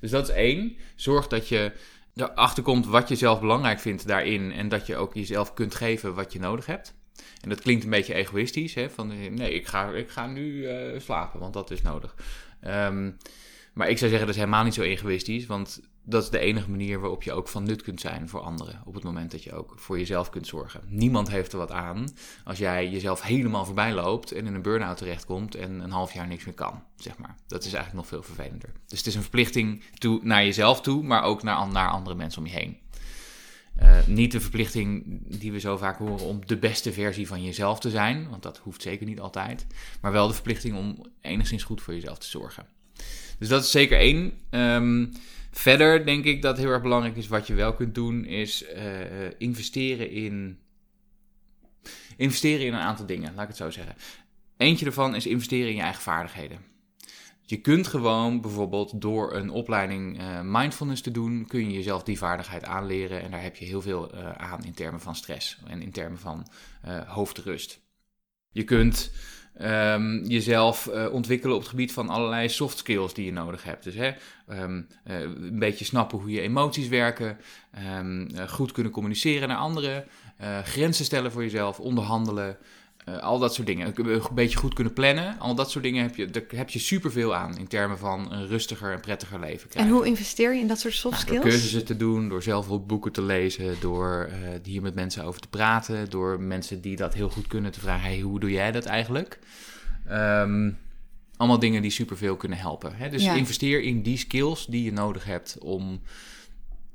Dus 0.00 0.10
dat 0.10 0.28
is 0.28 0.34
één. 0.34 0.76
Zorg 0.94 1.26
dat 1.26 1.48
je 1.48 1.72
erachter 2.20 2.62
komt 2.62 2.86
wat 2.86 3.08
je 3.08 3.16
zelf 3.16 3.40
belangrijk 3.40 3.80
vindt 3.80 4.06
daarin 4.06 4.52
en 4.52 4.68
dat 4.68 4.86
je 4.86 4.96
ook 4.96 5.14
jezelf 5.14 5.54
kunt 5.54 5.74
geven 5.74 6.14
wat 6.14 6.32
je 6.32 6.38
nodig 6.38 6.66
hebt. 6.66 6.94
En 7.40 7.48
dat 7.48 7.60
klinkt 7.60 7.84
een 7.84 7.90
beetje 7.90 8.14
egoïstisch, 8.14 8.74
hè? 8.74 8.90
van 8.90 9.34
nee, 9.34 9.54
ik 9.54 9.66
ga, 9.66 9.90
ik 9.90 10.10
ga 10.10 10.26
nu 10.26 10.68
uh, 10.68 11.00
slapen, 11.00 11.40
want 11.40 11.52
dat 11.52 11.70
is 11.70 11.82
nodig. 11.82 12.14
Um, 12.66 13.16
maar 13.72 13.88
ik 13.88 13.98
zou 13.98 14.10
zeggen, 14.10 14.26
dat 14.26 14.36
is 14.36 14.42
helemaal 14.42 14.64
niet 14.64 14.74
zo 14.74 14.82
egoïstisch, 14.82 15.46
want 15.46 15.80
dat 16.08 16.22
is 16.22 16.30
de 16.30 16.38
enige 16.38 16.70
manier 16.70 17.00
waarop 17.00 17.22
je 17.22 17.32
ook 17.32 17.48
van 17.48 17.64
nut 17.64 17.82
kunt 17.82 18.00
zijn 18.00 18.28
voor 18.28 18.40
anderen. 18.40 18.82
Op 18.84 18.94
het 18.94 19.04
moment 19.04 19.30
dat 19.30 19.42
je 19.42 19.52
ook 19.52 19.72
voor 19.76 19.98
jezelf 19.98 20.30
kunt 20.30 20.46
zorgen. 20.46 20.80
Niemand 20.86 21.30
heeft 21.30 21.52
er 21.52 21.58
wat 21.58 21.70
aan 21.70 22.08
als 22.44 22.58
jij 22.58 22.88
jezelf 22.88 23.22
helemaal 23.22 23.64
voorbij 23.64 23.92
loopt 23.92 24.32
en 24.32 24.46
in 24.46 24.54
een 24.54 24.62
burn-out 24.62 24.96
terechtkomt 24.96 25.54
en 25.54 25.80
een 25.80 25.90
half 25.90 26.12
jaar 26.12 26.26
niks 26.26 26.44
meer 26.44 26.54
kan, 26.54 26.82
zeg 26.96 27.18
maar. 27.18 27.36
Dat 27.46 27.64
is 27.64 27.72
eigenlijk 27.72 27.94
nog 27.94 28.06
veel 28.06 28.22
vervelender. 28.22 28.72
Dus 28.86 28.98
het 28.98 29.06
is 29.06 29.14
een 29.14 29.20
verplichting 29.20 29.82
toe, 29.98 30.20
naar 30.22 30.44
jezelf 30.44 30.80
toe, 30.80 31.02
maar 31.02 31.22
ook 31.22 31.42
naar, 31.42 31.68
naar 31.68 31.90
andere 31.90 32.16
mensen 32.16 32.40
om 32.42 32.46
je 32.46 32.54
heen. 32.54 32.76
Uh, 33.82 34.06
niet 34.06 34.32
de 34.32 34.40
verplichting 34.40 35.20
die 35.38 35.52
we 35.52 35.60
zo 35.60 35.76
vaak 35.76 35.98
horen 35.98 36.26
om 36.26 36.46
de 36.46 36.56
beste 36.56 36.92
versie 36.92 37.26
van 37.26 37.42
jezelf 37.42 37.80
te 37.80 37.90
zijn, 37.90 38.28
want 38.28 38.42
dat 38.42 38.58
hoeft 38.58 38.82
zeker 38.82 39.06
niet 39.06 39.20
altijd. 39.20 39.66
Maar 40.00 40.12
wel 40.12 40.28
de 40.28 40.34
verplichting 40.34 40.76
om 40.76 41.06
enigszins 41.20 41.62
goed 41.62 41.82
voor 41.82 41.94
jezelf 41.94 42.18
te 42.18 42.26
zorgen. 42.26 42.66
Dus 43.38 43.48
dat 43.48 43.64
is 43.64 43.70
zeker 43.70 43.98
één. 43.98 44.32
Um, 44.50 45.12
verder 45.58 46.04
denk 46.04 46.24
ik 46.24 46.42
dat 46.42 46.58
heel 46.58 46.70
erg 46.70 46.82
belangrijk 46.82 47.16
is 47.16 47.28
wat 47.28 47.46
je 47.46 47.54
wel 47.54 47.74
kunt 47.74 47.94
doen, 47.94 48.24
is 48.24 48.64
uh, 48.74 49.30
investeren 49.38 50.10
in. 50.10 50.58
Investeren 52.16 52.66
in 52.66 52.74
een 52.74 52.80
aantal 52.80 53.06
dingen, 53.06 53.34
laat 53.34 53.42
ik 53.42 53.48
het 53.48 53.56
zo 53.56 53.70
zeggen. 53.70 53.94
Eentje 54.56 54.86
ervan 54.86 55.14
is 55.14 55.26
investeren 55.26 55.68
in 55.68 55.76
je 55.76 55.82
eigen 55.82 56.02
vaardigheden. 56.02 56.58
Je 57.42 57.60
kunt 57.60 57.86
gewoon 57.86 58.40
bijvoorbeeld 58.40 59.00
door 59.00 59.34
een 59.34 59.50
opleiding 59.50 60.20
uh, 60.20 60.40
mindfulness 60.42 61.02
te 61.02 61.10
doen, 61.10 61.46
kun 61.46 61.70
je 61.70 61.72
jezelf 61.72 62.02
die 62.02 62.18
vaardigheid 62.18 62.64
aanleren. 62.64 63.22
En 63.22 63.30
daar 63.30 63.42
heb 63.42 63.56
je 63.56 63.64
heel 63.64 63.82
veel 63.82 64.14
aan 64.36 64.64
in 64.64 64.74
termen 64.74 65.00
van 65.00 65.14
stress 65.14 65.58
en 65.66 65.82
in 65.82 65.92
termen 65.92 66.18
van 66.18 66.46
hoofdrust. 67.06 67.80
Je 68.50 68.64
kunt 68.64 69.10
um, 69.62 70.24
jezelf 70.24 70.88
uh, 70.92 71.12
ontwikkelen 71.12 71.54
op 71.54 71.60
het 71.60 71.70
gebied 71.70 71.92
van 71.92 72.08
allerlei 72.08 72.48
soft 72.48 72.78
skills 72.78 73.14
die 73.14 73.24
je 73.24 73.32
nodig 73.32 73.62
hebt. 73.62 73.84
Dus 73.84 73.94
hè, 73.94 74.10
um, 74.62 74.86
uh, 75.06 75.20
een 75.20 75.58
beetje 75.58 75.84
snappen 75.84 76.18
hoe 76.18 76.30
je 76.30 76.40
emoties 76.40 76.88
werken, 76.88 77.38
um, 77.98 78.28
uh, 78.34 78.48
goed 78.48 78.72
kunnen 78.72 78.92
communiceren 78.92 79.48
naar 79.48 79.56
anderen, 79.56 80.04
grenzen 80.64 81.04
stellen 81.04 81.32
voor 81.32 81.42
jezelf, 81.42 81.80
onderhandelen. 81.80 82.56
Al 83.20 83.38
dat 83.38 83.54
soort 83.54 83.66
dingen. 83.66 83.92
Een 83.94 84.22
beetje 84.32 84.58
goed 84.58 84.74
kunnen 84.74 84.92
plannen. 84.92 85.38
Al 85.38 85.54
dat 85.54 85.70
soort 85.70 85.84
dingen 85.84 86.02
heb 86.02 86.16
je, 86.16 86.30
daar 86.30 86.42
heb 86.48 86.70
je 86.70 86.78
superveel 86.78 87.34
aan 87.34 87.58
in 87.58 87.66
termen 87.66 87.98
van 87.98 88.32
een 88.32 88.46
rustiger 88.46 88.92
en 88.92 89.00
prettiger 89.00 89.40
leven 89.40 89.68
krijgen. 89.68 89.92
En 89.92 89.98
hoe 89.98 90.06
investeer 90.06 90.54
je 90.54 90.60
in 90.60 90.68
dat 90.68 90.78
soort 90.78 90.94
soft 90.94 91.14
nou, 91.14 91.26
skills? 91.26 91.42
Door 91.42 91.52
cursussen 91.52 91.84
te 91.84 91.96
doen, 91.96 92.28
door 92.28 92.42
zelf 92.42 92.70
ook 92.70 92.86
boeken 92.86 93.12
te 93.12 93.22
lezen, 93.22 93.76
door 93.80 94.30
hier 94.62 94.82
met 94.82 94.94
mensen 94.94 95.24
over 95.24 95.40
te 95.40 95.48
praten, 95.48 96.10
door 96.10 96.40
mensen 96.40 96.80
die 96.80 96.96
dat 96.96 97.14
heel 97.14 97.30
goed 97.30 97.46
kunnen 97.46 97.72
te 97.72 97.80
vragen: 97.80 98.08
hey, 98.08 98.20
hoe 98.20 98.40
doe 98.40 98.50
jij 98.50 98.72
dat 98.72 98.84
eigenlijk? 98.84 99.38
Um, 100.10 100.78
allemaal 101.38 101.58
dingen 101.58 101.82
die 101.82 101.90
superveel 101.90 102.36
kunnen 102.36 102.58
helpen. 102.58 102.96
Hè? 102.96 103.08
Dus 103.08 103.24
ja. 103.24 103.34
investeer 103.34 103.82
in 103.82 104.02
die 104.02 104.16
skills 104.16 104.66
die 104.66 104.84
je 104.84 104.92
nodig 104.92 105.24
hebt 105.24 105.56
om 105.58 106.00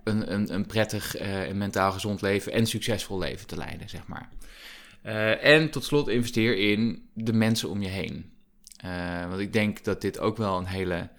een, 0.04 0.34
een, 0.34 0.54
een 0.54 0.66
prettig 0.66 1.22
uh, 1.22 1.50
en 1.50 1.58
mentaal 1.58 1.92
gezond 1.92 2.22
leven 2.22 2.52
en 2.52 2.66
succesvol 2.66 3.18
leven 3.18 3.48
te 3.48 3.58
leiden, 3.58 3.90
zeg 3.90 4.08
maar. 4.08 4.30
Uh, 5.06 5.46
en 5.46 5.70
tot 5.70 5.84
slot 5.84 6.08
investeer 6.08 6.58
in 6.58 7.10
de 7.14 7.34
mensen 7.34 7.70
om 7.70 7.82
je 7.82 7.90
heen. 7.90 8.32
Uh, 8.86 9.28
want 9.28 9.40
ik 9.40 9.54
denk 9.54 9.84
dat 9.84 10.02
dit 10.02 10.20
ook 10.20 10.38
wel 10.38 10.58
een 10.58 10.66
hele 10.66 11.10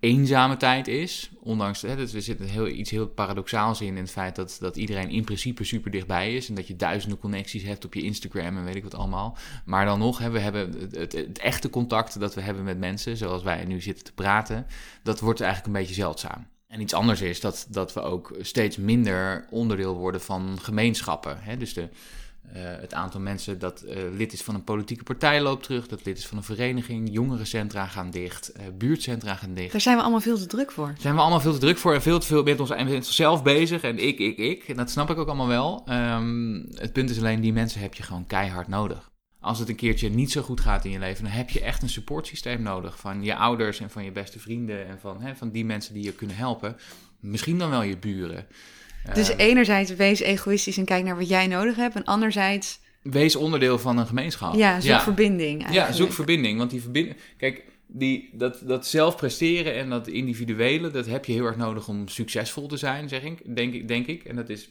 eenzame 0.00 0.56
tijd 0.56 0.88
is. 0.88 1.30
Ondanks 1.40 1.82
hè, 1.82 1.96
dat 1.96 2.12
er 2.12 2.22
zit 2.22 2.40
een 2.40 2.48
heel, 2.48 2.66
iets 2.66 2.90
heel 2.90 3.08
paradoxaals 3.08 3.80
in, 3.80 3.86
in 3.86 3.96
het 3.96 4.10
feit 4.10 4.36
dat, 4.36 4.56
dat 4.60 4.76
iedereen 4.76 5.10
in 5.10 5.24
principe 5.24 5.64
super 5.64 5.90
dichtbij 5.90 6.34
is. 6.34 6.48
En 6.48 6.54
dat 6.54 6.66
je 6.66 6.76
duizenden 6.76 7.18
connecties 7.18 7.62
hebt 7.62 7.84
op 7.84 7.94
je 7.94 8.02
Instagram 8.02 8.56
en 8.56 8.64
weet 8.64 8.74
ik 8.74 8.82
wat 8.82 8.94
allemaal. 8.94 9.36
Maar 9.64 9.84
dan 9.84 9.98
nog, 9.98 10.18
hè, 10.18 10.30
we 10.30 10.38
hebben 10.38 10.74
het, 10.90 11.12
het, 11.12 11.38
echte 11.38 11.70
contact 11.70 12.20
dat 12.20 12.34
we 12.34 12.40
hebben 12.40 12.64
met 12.64 12.78
mensen, 12.78 13.16
zoals 13.16 13.42
wij 13.42 13.64
nu 13.64 13.80
zitten 13.80 14.04
te 14.04 14.12
praten, 14.12 14.66
dat 15.02 15.20
wordt 15.20 15.40
eigenlijk 15.40 15.74
een 15.74 15.80
beetje 15.80 16.00
zeldzaam. 16.00 16.46
En 16.66 16.80
iets 16.80 16.94
anders 16.94 17.20
is 17.20 17.40
dat, 17.40 17.66
dat 17.70 17.92
we 17.92 18.00
ook 18.00 18.34
steeds 18.40 18.76
minder 18.76 19.46
onderdeel 19.50 19.94
worden 19.94 20.20
van 20.20 20.58
gemeenschappen. 20.60 21.38
Hè? 21.40 21.56
Dus 21.56 21.74
de, 21.74 21.88
het 22.52 22.94
aantal 22.94 23.20
mensen 23.20 23.58
dat 23.58 23.84
uh, 23.86 23.94
lid 24.16 24.32
is 24.32 24.42
van 24.42 24.54
een 24.54 24.64
politieke 24.64 25.02
partij 25.02 25.40
loopt 25.40 25.62
terug, 25.62 25.88
dat 25.88 26.04
lid 26.04 26.18
is 26.18 26.26
van 26.26 26.36
een 26.36 26.44
vereniging, 26.44 27.08
jongerencentra 27.12 27.86
gaan 27.86 28.10
dicht, 28.10 28.52
uh, 28.56 28.62
buurtcentra 28.78 29.34
gaan 29.34 29.54
dicht. 29.54 29.72
Daar 29.72 29.80
zijn 29.80 29.96
we 29.96 30.02
allemaal 30.02 30.20
veel 30.20 30.38
te 30.38 30.46
druk 30.46 30.70
voor. 30.70 30.86
Daar 30.86 31.00
zijn 31.00 31.14
we 31.14 31.20
allemaal 31.20 31.40
veel 31.40 31.52
te 31.52 31.58
druk 31.58 31.78
voor 31.78 31.94
en 31.94 32.02
veel 32.02 32.18
te 32.18 32.26
veel 32.26 32.42
met, 32.42 32.60
ons, 32.60 32.70
met 32.70 32.94
onszelf 32.94 33.42
bezig 33.42 33.82
en 33.82 33.98
ik, 33.98 34.18
ik, 34.18 34.36
ik. 34.36 34.68
En 34.68 34.76
dat 34.76 34.90
snap 34.90 35.10
ik 35.10 35.18
ook 35.18 35.26
allemaal 35.26 35.46
wel. 35.46 35.84
Um, 35.88 36.66
het 36.74 36.92
punt 36.92 37.10
is 37.10 37.18
alleen, 37.18 37.40
die 37.40 37.52
mensen 37.52 37.80
heb 37.80 37.94
je 37.94 38.02
gewoon 38.02 38.26
keihard 38.26 38.68
nodig. 38.68 39.10
Als 39.40 39.58
het 39.58 39.68
een 39.68 39.76
keertje 39.76 40.08
niet 40.08 40.32
zo 40.32 40.42
goed 40.42 40.60
gaat 40.60 40.84
in 40.84 40.90
je 40.90 40.98
leven, 40.98 41.24
dan 41.24 41.32
heb 41.32 41.50
je 41.50 41.60
echt 41.60 41.82
een 41.82 41.88
supportsysteem 41.88 42.62
nodig 42.62 42.98
van 42.98 43.22
je 43.22 43.36
ouders 43.36 43.80
en 43.80 43.90
van 43.90 44.04
je 44.04 44.12
beste 44.12 44.38
vrienden 44.38 44.86
en 44.86 44.98
van, 45.00 45.20
hè, 45.20 45.36
van 45.36 45.50
die 45.50 45.64
mensen 45.64 45.94
die 45.94 46.02
je 46.02 46.12
kunnen 46.12 46.36
helpen. 46.36 46.76
Misschien 47.20 47.58
dan 47.58 47.70
wel 47.70 47.82
je 47.82 47.98
buren. 47.98 48.46
Dus 49.14 49.28
enerzijds 49.28 49.94
wees 49.94 50.20
egoïstisch 50.20 50.78
en 50.78 50.84
kijk 50.84 51.04
naar 51.04 51.16
wat 51.16 51.28
jij 51.28 51.46
nodig 51.46 51.76
hebt. 51.76 51.94
En 51.94 52.04
anderzijds... 52.04 52.80
Wees 53.02 53.36
onderdeel 53.36 53.78
van 53.78 53.98
een 53.98 54.06
gemeenschap. 54.06 54.54
Ja, 54.54 54.80
zoek 54.80 54.90
ja. 54.90 55.00
verbinding 55.00 55.62
eigenlijk. 55.62 55.90
Ja, 55.90 55.96
zoek 55.96 56.12
verbinding. 56.12 56.58
Want 56.58 56.70
die 56.70 56.80
verbinding... 56.80 57.16
Kijk, 57.36 57.64
die, 57.86 58.30
dat, 58.32 58.60
dat 58.64 58.86
zelf 58.86 59.16
presteren 59.16 59.74
en 59.74 59.90
dat 59.90 60.08
individuele... 60.08 60.90
dat 60.90 61.06
heb 61.06 61.24
je 61.24 61.32
heel 61.32 61.44
erg 61.44 61.56
nodig 61.56 61.88
om 61.88 62.08
succesvol 62.08 62.66
te 62.66 62.76
zijn, 62.76 63.08
zeg 63.08 63.22
ik, 63.22 63.56
denk, 63.56 63.74
ik, 63.74 63.88
denk 63.88 64.06
ik. 64.06 64.24
En 64.24 64.36
dat 64.36 64.48
is 64.48 64.70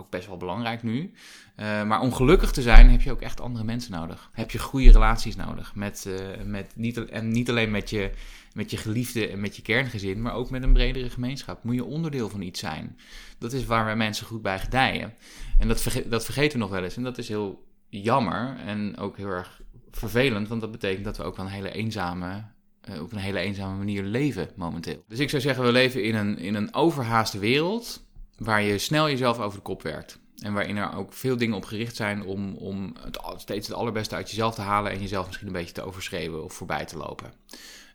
ook 0.00 0.10
best 0.10 0.26
wel 0.26 0.36
belangrijk 0.36 0.82
nu. 0.82 1.12
Uh, 1.56 1.84
maar 1.84 2.00
om 2.00 2.12
gelukkig 2.12 2.50
te 2.50 2.62
zijn 2.62 2.90
heb 2.90 3.00
je 3.00 3.10
ook 3.10 3.20
echt 3.20 3.40
andere 3.40 3.64
mensen 3.64 3.92
nodig. 3.92 4.30
Heb 4.32 4.50
je 4.50 4.58
goede 4.58 4.90
relaties 4.90 5.36
nodig. 5.36 5.74
Met, 5.74 6.04
uh, 6.08 6.14
met 6.44 6.72
niet, 6.74 7.08
en 7.08 7.28
niet 7.28 7.50
alleen 7.50 7.70
met 7.70 7.90
je, 7.90 8.10
met 8.52 8.70
je 8.70 8.76
geliefde 8.76 9.28
en 9.28 9.40
met 9.40 9.56
je 9.56 9.62
kerngezin, 9.62 10.22
maar 10.22 10.34
ook 10.34 10.50
met 10.50 10.62
een 10.62 10.72
bredere 10.72 11.10
gemeenschap. 11.10 11.64
Moet 11.64 11.74
je 11.74 11.84
onderdeel 11.84 12.28
van 12.28 12.40
iets 12.40 12.60
zijn. 12.60 12.98
Dat 13.38 13.52
is 13.52 13.64
waar 13.64 13.84
wij 13.84 13.96
mensen 13.96 14.26
goed 14.26 14.42
bij 14.42 14.58
gedijen. 14.58 15.14
En 15.58 15.68
dat, 15.68 16.02
dat 16.06 16.24
vergeten 16.24 16.52
we 16.52 16.64
nog 16.64 16.70
wel 16.70 16.84
eens. 16.84 16.96
En 16.96 17.02
dat 17.02 17.18
is 17.18 17.28
heel 17.28 17.66
jammer 17.88 18.56
en 18.66 18.96
ook 18.96 19.16
heel 19.16 19.30
erg 19.30 19.60
vervelend, 19.90 20.48
want 20.48 20.60
dat 20.60 20.70
betekent 20.70 21.04
dat 21.04 21.16
we 21.16 21.22
ook 21.22 21.36
wel 21.36 21.44
een 21.44 21.52
hele 21.52 21.72
eenzame 21.72 22.44
uh, 22.90 23.02
op 23.02 23.12
een 23.12 23.18
hele 23.18 23.38
eenzame 23.38 23.76
manier 23.76 24.02
leven 24.02 24.50
momenteel. 24.56 25.04
Dus 25.08 25.18
ik 25.18 25.30
zou 25.30 25.42
zeggen, 25.42 25.64
we 25.64 25.72
leven 25.72 26.02
in 26.02 26.14
een, 26.14 26.38
in 26.38 26.54
een 26.54 26.74
overhaaste 26.74 27.38
wereld 27.38 28.07
waar 28.38 28.62
je 28.62 28.78
snel 28.78 29.08
jezelf 29.08 29.38
over 29.38 29.58
de 29.58 29.64
kop 29.64 29.82
werkt. 29.82 30.18
En 30.42 30.52
waarin 30.52 30.76
er 30.76 30.96
ook 30.96 31.12
veel 31.12 31.36
dingen 31.36 31.56
op 31.56 31.64
gericht 31.64 31.96
zijn 31.96 32.22
om, 32.22 32.54
om 32.54 32.94
het, 33.00 33.18
steeds 33.36 33.68
het 33.68 33.76
allerbeste 33.76 34.14
uit 34.14 34.30
jezelf 34.30 34.54
te 34.54 34.60
halen 34.60 34.92
en 34.92 35.00
jezelf 35.00 35.26
misschien 35.26 35.46
een 35.46 35.52
beetje 35.52 35.72
te 35.74 35.82
overschreeuwen 35.82 36.44
of 36.44 36.52
voorbij 36.52 36.84
te 36.84 36.96
lopen. 36.96 37.32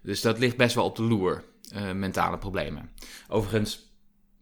Dus 0.01 0.21
dat 0.21 0.39
ligt 0.39 0.57
best 0.57 0.75
wel 0.75 0.85
op 0.85 0.95
de 0.95 1.03
loer, 1.03 1.43
uh, 1.75 1.91
mentale 1.91 2.37
problemen. 2.37 2.89
Overigens, 3.27 3.92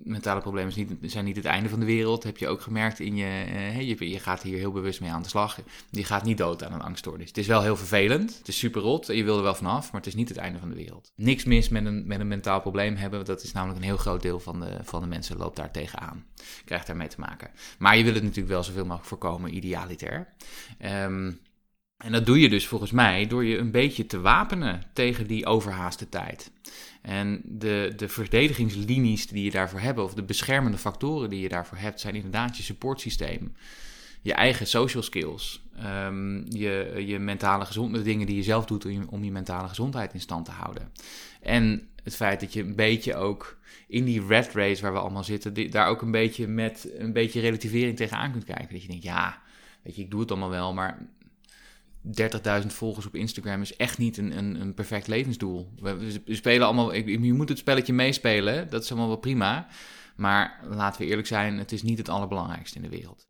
mentale 0.03 0.41
problemen 0.41 0.73
niet, 0.75 1.11
zijn 1.11 1.25
niet 1.25 1.35
het 1.35 1.45
einde 1.45 1.69
van 1.69 1.79
de 1.79 1.85
wereld. 1.85 2.23
Heb 2.23 2.37
je 2.37 2.47
ook 2.47 2.61
gemerkt 2.61 2.99
in 2.99 3.15
je, 3.15 3.45
uh, 3.53 3.81
je, 3.81 4.09
je. 4.09 4.19
gaat 4.19 4.41
hier 4.41 4.57
heel 4.57 4.71
bewust 4.71 5.01
mee 5.01 5.11
aan 5.11 5.21
de 5.21 5.29
slag. 5.29 5.59
Je 5.89 6.03
gaat 6.03 6.23
niet 6.23 6.37
dood 6.37 6.63
aan 6.63 6.73
een 6.73 6.81
angststoornis. 6.81 7.27
Het 7.27 7.37
is 7.37 7.47
wel 7.47 7.61
heel 7.61 7.75
vervelend. 7.75 8.37
Het 8.37 8.47
is 8.47 8.57
super 8.57 8.81
rot. 8.81 9.09
En 9.09 9.15
je 9.15 9.23
wil 9.23 9.37
er 9.37 9.43
wel 9.43 9.55
vanaf. 9.55 9.91
Maar 9.91 10.01
het 10.01 10.09
is 10.09 10.15
niet 10.15 10.29
het 10.29 10.37
einde 10.37 10.59
van 10.59 10.69
de 10.69 10.75
wereld. 10.75 11.11
Niks 11.15 11.43
mis 11.43 11.69
met 11.69 11.85
een, 11.85 12.07
met 12.07 12.19
een 12.19 12.27
mentaal 12.27 12.61
probleem 12.61 12.95
hebben. 12.95 13.25
Dat 13.25 13.43
is 13.43 13.51
namelijk 13.51 13.79
een 13.79 13.85
heel 13.85 13.97
groot 13.97 14.21
deel 14.21 14.39
van 14.39 14.59
de, 14.59 14.79
van 14.83 15.01
de 15.01 15.07
mensen 15.07 15.37
loopt 15.37 15.55
daar 15.55 15.71
tegenaan. 15.71 16.25
Krijgt 16.65 16.87
daarmee 16.87 17.07
te 17.07 17.19
maken. 17.19 17.49
Maar 17.79 17.97
je 17.97 18.03
wil 18.03 18.13
het 18.13 18.23
natuurlijk 18.23 18.53
wel 18.53 18.63
zoveel 18.63 18.85
mogelijk 18.85 19.07
voorkomen, 19.07 19.55
idealiter. 19.55 20.27
Um, 20.79 21.39
en 22.01 22.11
dat 22.11 22.25
doe 22.25 22.39
je 22.39 22.49
dus 22.49 22.67
volgens 22.67 22.91
mij 22.91 23.27
door 23.27 23.45
je 23.45 23.57
een 23.57 23.71
beetje 23.71 24.05
te 24.05 24.19
wapenen 24.19 24.83
tegen 24.93 25.27
die 25.27 25.45
overhaaste 25.45 26.09
tijd. 26.09 26.51
En 27.01 27.41
de, 27.43 27.93
de 27.95 28.07
verdedigingslinies 28.09 29.27
die 29.27 29.43
je 29.43 29.51
daarvoor 29.51 29.79
hebt, 29.79 29.99
of 29.99 30.13
de 30.13 30.23
beschermende 30.23 30.77
factoren 30.77 31.29
die 31.29 31.41
je 31.41 31.49
daarvoor 31.49 31.77
hebt, 31.77 31.99
zijn 31.99 32.15
inderdaad 32.15 32.57
je 32.57 32.63
supportsysteem. 32.63 33.55
Je 34.21 34.33
eigen 34.33 34.67
social 34.67 35.03
skills. 35.03 35.63
Um, 36.05 36.45
je, 36.49 37.03
je 37.05 37.19
mentale 37.19 37.65
gezondheid, 37.65 38.03
dingen 38.03 38.27
die 38.27 38.35
je 38.35 38.43
zelf 38.43 38.65
doet 38.65 38.85
om 39.09 39.23
je, 39.23 39.31
mentale 39.31 39.67
gezondheid 39.67 40.13
in 40.13 40.19
stand 40.19 40.45
te 40.45 40.51
houden. 40.51 40.91
En 41.41 41.87
het 42.03 42.15
feit 42.15 42.39
dat 42.39 42.53
je 42.53 42.61
een 42.61 42.75
beetje 42.75 43.15
ook 43.15 43.57
in 43.87 44.05
die 44.05 44.25
red 44.27 44.53
race 44.53 44.81
waar 44.81 44.93
we 44.93 44.99
allemaal 44.99 45.23
zitten, 45.23 45.71
daar 45.71 45.87
ook 45.87 46.01
een 46.01 46.11
beetje 46.11 46.47
met 46.47 46.89
een 46.97 47.13
beetje 47.13 47.39
relativering 47.39 47.97
tegenaan 47.97 48.31
kunt 48.31 48.43
kijken. 48.43 48.69
Dat 48.71 48.81
je 48.81 48.87
denkt, 48.87 49.03
ja, 49.03 49.41
weet 49.81 49.95
je, 49.95 50.01
ik 50.01 50.11
doe 50.11 50.19
het 50.19 50.31
allemaal 50.31 50.49
wel, 50.49 50.73
maar 50.73 51.07
30.000 52.05 52.67
volgers 52.67 53.05
op 53.05 53.15
Instagram 53.15 53.61
is 53.61 53.75
echt 53.75 53.97
niet 53.97 54.17
een, 54.17 54.37
een, 54.37 54.61
een 54.61 54.73
perfect 54.73 55.07
levensdoel. 55.07 55.71
We, 55.79 56.21
we 56.25 56.35
spelen 56.35 56.65
allemaal, 56.65 56.93
je 56.93 57.33
moet 57.33 57.49
het 57.49 57.57
spelletje 57.57 57.93
meespelen, 57.93 58.69
dat 58.69 58.83
is 58.83 58.89
allemaal 58.89 59.07
wel 59.07 59.17
prima. 59.17 59.67
Maar 60.15 60.59
laten 60.69 61.01
we 61.01 61.07
eerlijk 61.07 61.27
zijn, 61.27 61.57
het 61.57 61.71
is 61.71 61.83
niet 61.83 61.97
het 61.97 62.09
allerbelangrijkste 62.09 62.75
in 62.75 62.81
de 62.81 62.89
wereld. 62.89 63.29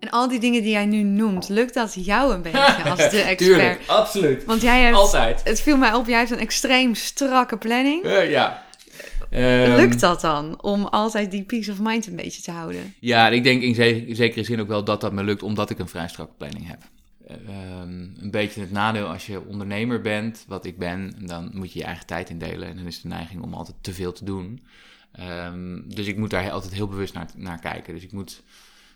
En 0.00 0.10
al 0.10 0.28
die 0.28 0.40
dingen 0.40 0.62
die 0.62 0.70
jij 0.70 0.86
nu 0.86 1.02
noemt, 1.02 1.48
lukt 1.48 1.74
dat 1.74 1.94
jou 1.94 2.34
een 2.34 2.42
beetje 2.42 2.90
als 2.90 3.10
de 3.10 3.20
expert? 3.20 3.38
Tuurlijk, 3.38 3.80
absoluut. 3.86 4.44
Want 4.44 4.60
jij 4.60 4.80
hebt, 4.80 4.96
Altijd. 4.96 5.40
het 5.44 5.60
viel 5.60 5.76
mij 5.76 5.92
op, 5.92 6.06
jij 6.06 6.18
hebt 6.18 6.30
een 6.30 6.38
extreem 6.38 6.94
strakke 6.94 7.56
planning. 7.56 8.04
Eh, 8.04 8.30
ja. 8.30 8.66
Lukt 9.30 9.92
Ehm, 9.92 9.98
dat 9.98 10.20
dan 10.20 10.62
om 10.62 10.84
altijd 10.84 11.30
die 11.30 11.44
peace 11.44 11.70
of 11.72 11.80
mind 11.80 12.06
een 12.06 12.16
beetje 12.16 12.42
te 12.42 12.50
houden? 12.50 12.94
Ja, 13.00 13.28
ik 13.28 13.42
denk 13.44 13.62
in 13.62 13.74
ze- 13.74 14.06
in 14.06 14.16
zekere 14.16 14.44
zin 14.44 14.60
ook 14.60 14.68
wel 14.68 14.84
dat 14.84 15.00
dat 15.00 15.12
me 15.12 15.24
lukt, 15.24 15.42
omdat 15.42 15.70
ik 15.70 15.78
een 15.78 15.88
vrij 15.88 16.08
strakke 16.08 16.32
planning 16.36 16.66
heb. 16.66 16.78
Ehm, 17.26 17.90
een 18.20 18.30
beetje 18.30 18.60
het 18.60 18.70
nadeel 18.70 19.06
als 19.06 19.26
je 19.26 19.46
ondernemer 19.46 20.00
bent, 20.00 20.44
wat 20.48 20.64
ik 20.66 20.78
ben, 20.78 21.12
dan 21.26 21.50
moet 21.54 21.72
je 21.72 21.78
je 21.78 21.84
eigen 21.84 22.06
tijd 22.06 22.30
indelen. 22.30 22.68
En 22.68 22.76
dan 22.76 22.86
is 22.86 23.00
de 23.02 23.08
neiging 23.08 23.42
om 23.42 23.54
altijd 23.54 23.76
te 23.80 23.92
veel 23.94 24.12
te 24.12 24.24
doen. 24.24 24.62
Ehm, 25.12 25.80
dus 25.84 26.06
ik 26.06 26.16
moet 26.16 26.30
daar 26.30 26.50
altijd 26.50 26.74
heel 26.74 26.88
bewust 26.88 27.14
naar, 27.14 27.26
naar 27.36 27.58
kijken. 27.60 27.94
Dus 27.94 28.02
ik 28.02 28.12
moet 28.12 28.42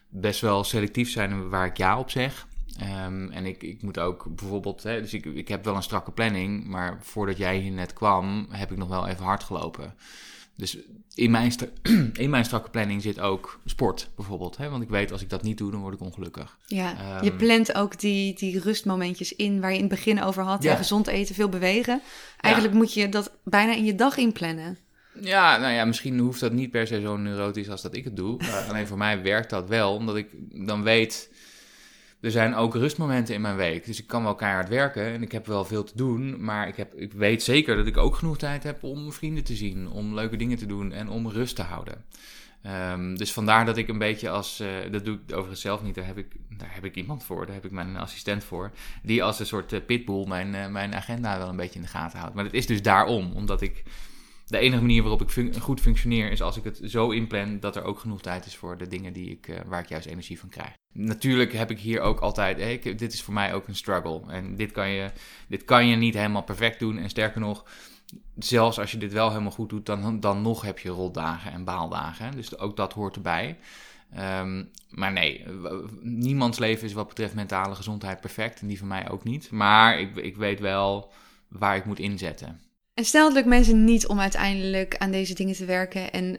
best 0.09 0.41
wel 0.41 0.65
selectief 0.65 1.11
zijn 1.11 1.49
waar 1.49 1.67
ik 1.67 1.77
ja 1.77 1.99
op 1.99 2.11
zeg. 2.11 2.47
Ehm, 2.79 3.31
en 3.31 3.47
ik, 3.47 3.63
ik 3.63 3.83
moet 3.83 3.99
ook 3.99 4.27
bijvoorbeeld, 4.29 4.83
hè, 4.83 5.01
dus 5.01 5.15
ik, 5.15 5.25
ik 5.25 5.49
heb 5.49 5.65
wel 5.65 5.77
een 5.77 5.83
strakke 5.83 6.11
planning, 6.11 6.67
maar 6.67 6.99
voordat 7.01 7.37
jij 7.37 7.59
hier 7.59 7.73
net 7.73 7.93
kwam, 7.93 8.47
heb 8.51 8.71
ik 8.71 8.77
nog 8.77 8.89
wel 8.89 9.07
even 9.07 9.25
hard 9.25 9.43
gelopen. 9.43 9.95
Dus 10.57 10.79
in 11.15 11.31
mijn, 11.31 11.53
in 12.13 12.31
mijn 12.31 12.45
strakke 12.45 12.71
planning 12.71 13.03
zit 13.03 13.21
ook 13.21 13.61
sport 13.65 14.11
bijvoorbeeld. 14.17 14.57
Hè? 14.57 14.69
Want 14.69 14.83
ik 14.83 14.89
weet 14.89 15.13
als 15.13 15.23
ik 15.23 15.31
dat 15.31 15.43
niet 15.43 15.59
doe, 15.59 15.71
dan 15.71 15.81
word 15.81 15.95
ik 15.95 16.01
ongelukkig. 16.01 16.59
Ja, 16.67 16.97
Ehm, 16.99 17.25
je 17.25 17.33
plant 17.33 17.75
ook 17.75 18.01
die, 18.01 18.35
die 18.35 18.61
rustmomentjes 18.61 19.37
in 19.37 19.61
waar 19.61 19.71
je 19.71 19.77
in 19.77 19.85
het 19.85 19.91
begin 19.91 20.23
over 20.23 20.43
had. 20.43 20.63
Ja. 20.63 20.77
Gezond 20.77 21.07
eten, 21.07 21.35
veel 21.35 21.49
bewegen. 21.49 22.01
Eigenlijk 22.41 22.75
moet 22.75 22.95
je 22.95 23.09
dat 23.09 23.33
bijna 23.45 23.75
in 23.75 23.85
je 23.85 23.95
dag 23.95 24.17
inplannen. 24.17 24.79
Ja, 25.21 25.57
nou 25.57 25.73
ja, 25.73 25.85
misschien 25.85 26.19
hoeft 26.19 26.41
dat 26.41 26.53
niet 26.53 26.71
per 26.71 26.87
se 26.87 27.01
zo 27.01 27.17
neurotisch 27.17 27.69
als 27.69 27.83
dat 27.83 27.95
ik 27.95 28.05
het 28.05 28.17
doe. 28.17 28.41
Alleen 28.69 28.87
voor 28.87 28.99
mij 28.99 29.23
werkt 29.23 29.51
dat 29.51 29.69
wel, 29.69 29.95
omdat 29.95 30.17
ik 30.17 30.29
dan 30.67 30.83
weet... 30.83 31.31
Er 32.23 32.31
zijn 32.31 32.55
ook 32.55 32.75
rustmomenten 32.75 33.35
in 33.35 33.41
mijn 33.41 33.57
week. 33.57 33.87
Dus 33.87 34.01
ik 34.01 34.07
kan 34.07 34.23
wel 34.23 34.35
keihard 34.35 34.69
werken 34.69 35.05
en 35.05 35.23
ik 35.23 35.33
heb 35.33 35.47
wel 35.47 35.65
veel 35.65 35.85
te 35.85 35.97
doen. 35.97 36.45
Maar 36.45 36.69
ik, 36.69 36.77
heb, 36.77 36.95
ik 36.95 37.13
weet 37.13 37.43
zeker 37.43 37.77
dat 37.77 37.87
ik 37.87 37.97
ook 37.97 38.15
genoeg 38.15 38.39
tijd 38.39 38.63
heb 38.63 38.83
om 38.83 39.13
vrienden 39.13 39.45
te 39.45 39.55
zien. 39.55 39.89
Om 39.89 40.15
leuke 40.15 40.37
dingen 40.37 40.57
te 40.59 40.67
doen 40.67 40.93
en 40.93 41.09
om 41.09 41.29
rust 41.29 41.57
te 41.57 41.63
houden. 41.63 42.05
Ehm, 42.63 43.15
dus 43.15 43.33
vandaar 43.33 43.65
dat 43.65 43.77
ik 43.77 43.89
een 43.89 43.99
beetje 43.99 44.31
als... 44.31 44.61
eh, 44.61 44.69
dat 44.91 45.05
doe 45.05 45.15
ik 45.15 45.33
overigens 45.33 45.61
zelf 45.61 45.83
niet. 45.83 45.95
Daar 45.95 46.07
heb, 46.07 46.19
ik, 46.19 46.27
daar 46.59 46.75
heb 46.75 46.85
ik 46.85 46.97
iemand 46.97 47.25
voor. 47.25 47.47
Daar 47.47 47.55
heb 47.55 47.65
ik 47.65 47.71
mijn 47.71 47.97
assistent 47.97 48.45
voor. 48.45 48.71
Die 49.03 49.23
als 49.23 49.39
een 49.41 49.47
soort 49.47 49.73
eh, 49.73 49.81
pitbull 49.87 50.27
mijn, 50.27 50.55
eh, 50.55 50.69
mijn 50.69 50.95
agenda 50.95 51.39
wel 51.39 51.49
een 51.49 51.57
beetje 51.57 51.79
in 51.79 51.83
de 51.85 51.89
gaten 51.91 52.19
houdt. 52.19 52.35
Maar 52.35 52.45
dat 52.45 52.53
is 52.53 52.67
dus 52.67 52.83
daarom. 52.83 53.33
Omdat 53.33 53.63
ik... 53.63 53.83
De 54.53 54.59
enige 54.59 54.81
manier 54.81 55.03
waarop 55.03 55.23
ik 55.23 55.55
goed 55.61 55.81
functioneer 55.81 56.31
is 56.31 56.43
als 56.43 56.57
ik 56.57 56.65
het 56.65 56.81
zo 56.85 57.11
inplan 57.11 57.61
dat 57.61 57.77
er 57.77 57.85
ook 57.85 57.99
genoeg 57.99 58.21
tijd 58.21 58.47
is 58.47 58.57
voor 58.57 58.79
de 58.79 58.89
dingen 58.89 59.13
die 59.13 59.31
ik, 59.31 59.49
eh, 59.49 59.61
waar 59.67 59.81
ik 59.81 59.89
juist 59.89 60.07
energie 60.07 60.39
van 60.39 60.49
krijg. 60.49 60.73
Natuurlijk 60.93 61.53
heb 61.53 61.71
ik 61.71 61.79
hier 61.79 62.01
ook 62.01 62.21
altijd, 62.21 62.83
dit 62.99 63.13
is 63.13 63.23
voor 63.23 63.35
mij 63.35 63.55
ook 63.55 63.69
een 63.69 63.77
struggle. 63.77 64.23
En 64.29 64.57
dit 64.57 64.73
kan, 64.73 64.89
je, 64.89 65.11
dit 65.49 65.65
kan 65.65 65.87
je 65.87 65.97
niet 65.97 66.15
helemaal 66.15 66.43
perfect 66.43 66.79
doen. 66.79 66.99
En 66.99 67.09
sterker 67.09 67.41
nog, 67.41 67.65
zelfs 68.39 68.79
als 68.79 68.91
je 68.91 68.99
dit 68.99 69.13
wel 69.13 69.29
helemaal 69.29 69.51
goed 69.51 69.69
doet, 69.69 69.87
dan, 69.87 70.21
dan 70.21 70.43
nog 70.43 70.63
heb 70.63 70.79
je 70.79 70.89
roldagen 70.89 71.53
en 71.53 71.65
baaldagen. 71.65 72.33
Dus 72.33 72.59
ook 72.59 72.77
dat 72.77 72.93
hoort 72.93 73.17
erbij. 73.17 73.59
Ehm, 74.11 74.65
maar 74.91 75.13
nee, 75.13 75.45
niemands 76.01 76.59
leven 76.59 76.87
is 76.87 76.93
wat 76.93 77.09
betreft 77.09 77.35
mentale 77.35 77.75
gezondheid 77.75 78.21
perfect. 78.21 78.61
En 78.61 78.67
die 78.67 78.79
van 78.79 78.89
mij 78.89 79.11
ook 79.11 79.25
niet. 79.25 79.51
Maar 79.51 80.01
ik, 80.01 80.17
ik 80.17 80.37
weet 80.37 80.61
wel 80.61 81.13
waar 81.49 81.77
ik 81.77 81.85
moet 81.85 81.99
inzetten. 81.99 82.61
En 82.95 83.05
stel 83.05 83.25
het 83.25 83.35
lukt 83.35 83.47
mensen 83.47 83.85
niet 83.85 84.07
om 84.07 84.21
uiteindelijk 84.21 84.97
aan 84.99 85.11
deze 85.11 85.35
dingen 85.35 85.55
te 85.55 85.65
werken 85.65 86.13
en 86.13 86.39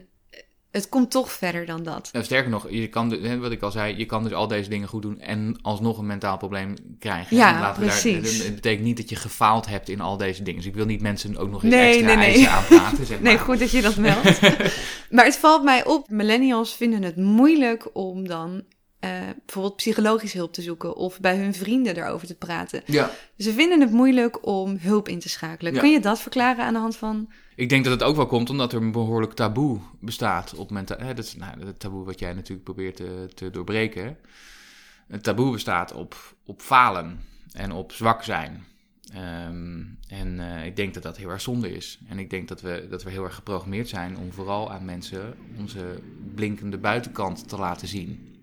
het 0.70 0.88
komt 0.88 1.10
toch 1.10 1.32
verder 1.32 1.66
dan 1.66 1.82
dat. 1.82 2.08
Nou, 2.12 2.24
sterker 2.24 2.50
nog, 2.50 2.70
je 2.70 2.88
kan, 2.88 3.40
wat 3.40 3.52
ik 3.52 3.62
al 3.62 3.70
zei, 3.70 3.96
je 3.96 4.06
kan 4.06 4.22
dus 4.22 4.32
al 4.32 4.48
deze 4.48 4.68
dingen 4.68 4.88
goed 4.88 5.02
doen 5.02 5.20
en 5.20 5.58
alsnog 5.62 5.98
een 5.98 6.06
mentaal 6.06 6.36
probleem 6.36 6.74
krijgen. 6.98 7.36
Ja, 7.36 7.54
En 7.54 7.60
laten 7.60 7.82
we 7.82 7.88
precies. 7.88 8.42
het 8.44 8.54
betekent 8.54 8.84
niet 8.84 8.96
dat 8.96 9.08
je 9.08 9.16
gefaald 9.16 9.66
hebt 9.66 9.88
in 9.88 10.00
al 10.00 10.16
deze 10.16 10.42
dingen. 10.42 10.60
Dus 10.60 10.68
ik 10.68 10.74
wil 10.74 10.86
niet 10.86 11.00
mensen 11.02 11.36
ook 11.36 11.50
nog 11.50 11.62
eens 11.64 11.74
Nee, 11.74 11.86
extra 11.88 12.06
nee, 12.06 12.16
nee. 12.16 12.26
eisen 12.26 12.50
aanpraten. 12.50 13.06
Zeg 13.06 13.08
maar. 13.20 13.28
Nee, 13.30 13.38
goed 13.38 13.58
dat 13.58 13.70
je 13.70 13.82
dat 13.82 13.96
meldt. 14.06 14.40
maar 15.10 15.24
het 15.24 15.36
valt 15.36 15.62
mij 15.64 15.84
op, 15.84 16.08
millennials 16.10 16.74
vinden 16.74 17.02
het 17.02 17.16
moeilijk 17.16 17.88
om 17.92 18.28
dan 18.28 18.62
eh, 19.04 19.10
bijvoorbeeld 19.44 19.76
psychologisch 19.76 20.32
hulp 20.32 20.52
te 20.52 20.62
zoeken 20.62 20.96
of 20.96 21.20
bij 21.20 21.36
hun 21.36 21.54
vrienden 21.54 21.96
erover 21.96 22.26
te 22.26 22.34
praten. 22.34 22.82
Ja. 22.86 23.10
Ze 23.38 23.52
vinden 23.52 23.80
het 23.80 23.90
moeilijk 23.90 24.46
om 24.46 24.76
hulp 24.80 25.08
in 25.08 25.18
te 25.18 25.28
schakelen. 25.28 25.74
Ja. 25.74 25.80
Kun 25.80 25.90
je 25.90 26.00
dat 26.00 26.20
verklaren 26.20 26.64
aan 26.64 26.72
de 26.72 26.78
hand 26.78 26.96
van... 26.96 27.30
Ik 27.56 27.68
denk 27.68 27.84
dat 27.84 27.92
het 27.92 28.02
ook 28.02 28.16
wel 28.16 28.26
komt 28.26 28.50
omdat 28.50 28.72
er 28.72 28.82
een 28.82 28.92
behoorlijk 28.92 29.32
taboe 29.32 29.80
bestaat 30.00 30.54
op 30.54 30.70
menta- 30.70 30.98
hè, 30.98 31.14
Dat 31.14 31.24
is 31.24 31.36
nou, 31.36 31.66
het 31.66 31.80
taboe 31.80 32.04
wat 32.04 32.18
jij 32.18 32.32
natuurlijk 32.32 32.64
probeert 32.64 32.96
te, 32.96 33.28
te 33.34 33.50
doorbreken. 33.50 34.16
Het 35.08 35.22
taboe 35.22 35.52
bestaat 35.52 35.92
op, 35.92 36.34
op 36.44 36.60
falen 36.60 37.20
en 37.52 37.72
op 37.72 37.92
zwak 37.92 38.22
zijn. 38.22 38.64
Ehm, 39.12 39.82
en 40.08 40.40
eh, 40.40 40.66
ik 40.66 40.76
denk 40.76 40.94
dat 40.94 41.02
dat 41.02 41.16
heel 41.16 41.30
erg 41.30 41.40
zonde 41.40 41.72
is. 41.72 41.98
En 42.08 42.18
ik 42.18 42.30
denk 42.30 42.48
dat 42.48 42.60
we, 42.60 42.86
dat 42.90 43.02
we 43.02 43.10
heel 43.10 43.24
erg 43.24 43.34
geprogrammeerd 43.34 43.88
zijn 43.88 44.16
om 44.16 44.32
vooral 44.32 44.72
aan 44.72 44.84
mensen 44.84 45.34
onze 45.58 46.00
blinkende 46.34 46.78
buitenkant 46.78 47.48
te 47.48 47.56
laten 47.56 47.88
zien. 47.88 48.33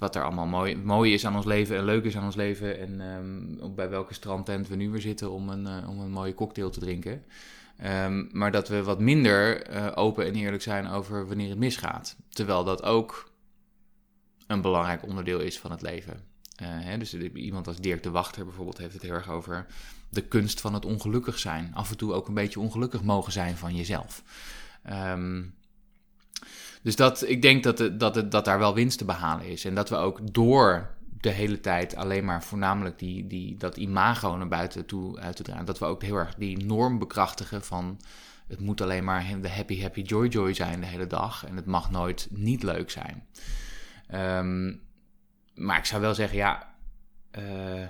Wat 0.00 0.14
er 0.16 0.24
allemaal 0.24 0.74
mooi, 0.84 1.12
is 1.12 1.26
aan 1.26 1.36
ons 1.36 1.44
leven 1.44 1.76
en 1.76 1.84
leuk 1.84 2.04
is 2.04 2.16
aan 2.16 2.24
ons 2.24 2.34
leven. 2.34 2.78
En 2.78 3.00
ehm, 3.00 3.74
bij 3.74 3.88
welke 3.88 4.14
strandtent 4.14 4.68
we 4.68 4.76
nu 4.76 4.90
weer 4.90 5.00
zitten 5.00 5.30
om 5.30 5.48
een, 5.48 5.66
eh, 5.66 5.88
om 5.88 6.00
een 6.00 6.10
mooie 6.10 6.34
cocktail 6.34 6.70
te 6.70 6.80
drinken. 6.80 7.24
Ehm, 7.76 8.24
maar 8.32 8.52
dat 8.52 8.68
we 8.68 8.82
wat 8.82 9.00
minder 9.00 9.62
eh, 9.62 9.92
open 9.94 10.26
en 10.26 10.34
eerlijk 10.34 10.62
zijn 10.62 10.88
over 10.88 11.26
wanneer 11.26 11.48
het 11.48 11.58
misgaat. 11.58 12.16
Terwijl 12.28 12.64
dat 12.64 12.82
ook 12.82 13.32
een 14.46 14.60
belangrijk 14.60 15.06
onderdeel 15.06 15.40
is 15.40 15.58
van 15.58 15.70
het 15.70 15.82
leven. 15.82 16.20
Eh, 16.54 16.66
hè, 16.68 16.98
dus 16.98 17.14
iemand 17.14 17.66
als 17.66 17.80
Dirk 17.80 18.02
de 18.02 18.10
Wachter 18.10 18.44
bijvoorbeeld 18.44 18.78
heeft 18.78 18.92
het 18.92 19.02
heel 19.02 19.12
erg 19.12 19.30
over 19.30 19.66
de 20.08 20.22
kunst 20.22 20.60
van 20.60 20.74
het 20.74 20.84
ongelukkig 20.84 21.38
zijn. 21.38 21.74
Af 21.74 21.90
en 21.90 21.96
toe 21.96 22.12
ook 22.12 22.28
een 22.28 22.34
beetje 22.34 22.60
ongelukkig 22.60 23.02
mogen 23.02 23.32
zijn 23.32 23.56
van 23.56 23.76
jezelf. 23.76 24.22
Ehm, 24.82 25.42
dus 26.82 26.96
dat, 26.96 27.28
ik 27.28 27.42
denk 27.42 27.62
dat, 27.62 27.78
het, 27.78 28.00
dat, 28.00 28.14
het, 28.14 28.30
dat 28.30 28.44
daar 28.44 28.58
wel 28.58 28.74
winst 28.74 28.98
te 28.98 29.04
behalen 29.04 29.46
is. 29.46 29.64
En 29.64 29.74
dat 29.74 29.88
we 29.88 29.96
ook 29.96 30.34
door 30.34 30.90
de 31.20 31.30
hele 31.30 31.60
tijd 31.60 31.96
alleen 31.96 32.24
maar 32.24 32.42
voornamelijk 32.42 32.98
die, 32.98 33.26
die, 33.26 33.56
dat 33.56 33.76
imago 33.76 34.36
naar 34.36 34.48
buiten 34.48 34.86
toe 34.86 35.18
uit 35.18 35.36
te 35.36 35.42
dragen. 35.42 35.64
Dat 35.64 35.78
we 35.78 35.84
ook 35.84 36.02
heel 36.02 36.16
erg 36.16 36.34
die 36.34 36.64
norm 36.64 36.98
bekrachtigen 36.98 37.62
van 37.62 38.00
het 38.46 38.60
moet 38.60 38.80
alleen 38.80 39.04
maar 39.04 39.40
de 39.40 39.50
happy, 39.50 39.80
happy, 39.80 40.00
joy, 40.00 40.26
joy 40.26 40.54
zijn 40.54 40.80
de 40.80 40.86
hele 40.86 41.06
dag. 41.06 41.46
En 41.46 41.56
het 41.56 41.66
mag 41.66 41.90
nooit 41.90 42.28
niet 42.30 42.62
leuk 42.62 42.90
zijn. 42.90 43.26
Ehm, 44.06 44.74
maar 45.54 45.78
ik 45.78 45.84
zou 45.84 46.00
wel 46.00 46.14
zeggen, 46.14 46.38
ja, 46.38 46.74
eh, 47.30 47.86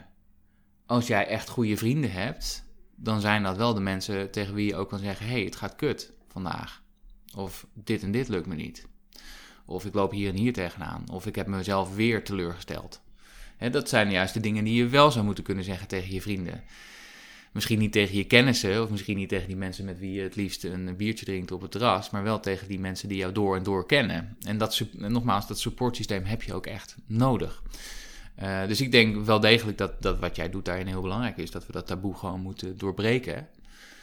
als 0.86 1.06
jij 1.06 1.26
echt 1.26 1.48
goede 1.48 1.76
vrienden 1.76 2.12
hebt, 2.12 2.64
dan 2.96 3.20
zijn 3.20 3.42
dat 3.42 3.56
wel 3.56 3.74
de 3.74 3.80
mensen 3.80 4.30
tegen 4.30 4.54
wie 4.54 4.66
je 4.66 4.76
ook 4.76 4.88
kan 4.88 4.98
zeggen: 4.98 5.26
hé, 5.26 5.32
hey, 5.32 5.44
het 5.44 5.56
gaat 5.56 5.76
kut 5.76 6.12
vandaag. 6.28 6.82
Of 7.36 7.66
dit 7.74 8.02
en 8.02 8.12
dit 8.12 8.28
lukt 8.28 8.46
me 8.46 8.54
niet. 8.54 8.86
Of 9.64 9.84
ik 9.84 9.94
loop 9.94 10.10
hier 10.10 10.28
en 10.28 10.36
hier 10.36 10.52
tegenaan. 10.52 11.04
Of 11.12 11.26
ik 11.26 11.34
heb 11.34 11.46
mezelf 11.46 11.94
weer 11.94 12.24
teleurgesteld. 12.24 13.00
Dat 13.70 13.88
zijn 13.88 14.10
juist 14.10 14.34
de 14.34 14.40
dingen 14.40 14.64
die 14.64 14.74
je 14.74 14.88
wel 14.88 15.10
zou 15.10 15.24
moeten 15.24 15.44
kunnen 15.44 15.64
zeggen 15.64 15.88
tegen 15.88 16.14
je 16.14 16.22
vrienden. 16.22 16.62
Misschien 17.52 17.78
niet 17.78 17.92
tegen 17.92 18.16
je 18.16 18.24
kennissen, 18.24 18.82
of 18.82 18.90
misschien 18.90 19.16
niet 19.16 19.28
tegen 19.28 19.46
die 19.46 19.56
mensen 19.56 19.84
met 19.84 19.98
wie 19.98 20.12
je 20.12 20.22
het 20.22 20.36
liefst 20.36 20.64
een 20.64 20.96
biertje 20.96 21.24
drinkt 21.24 21.52
op 21.52 21.60
het 21.60 21.70
terras, 21.70 22.10
maar 22.10 22.22
wel 22.22 22.40
tegen 22.40 22.68
die 22.68 22.78
mensen 22.78 23.08
die 23.08 23.18
jou 23.18 23.32
door 23.32 23.56
en 23.56 23.62
door 23.62 23.86
kennen. 23.86 24.36
En 24.40 24.58
dat, 24.58 24.82
nogmaals, 24.92 25.46
dat 25.46 25.58
supportsysteem 25.58 26.24
heb 26.24 26.42
je 26.42 26.54
ook 26.54 26.66
echt 26.66 26.96
nodig. 27.06 27.62
Eh, 28.34 28.66
dus 28.66 28.80
ik 28.80 28.92
denk 28.92 29.24
wel 29.24 29.40
degelijk 29.40 29.78
dat, 29.78 30.02
dat 30.02 30.18
wat 30.18 30.36
jij 30.36 30.50
doet 30.50 30.64
daarin 30.64 30.86
heel 30.86 31.02
belangrijk 31.02 31.36
is. 31.36 31.50
Dat 31.50 31.66
we 31.66 31.72
dat 31.72 31.86
taboe 31.86 32.14
gewoon 32.14 32.40
moeten 32.40 32.78
doorbreken. 32.78 33.48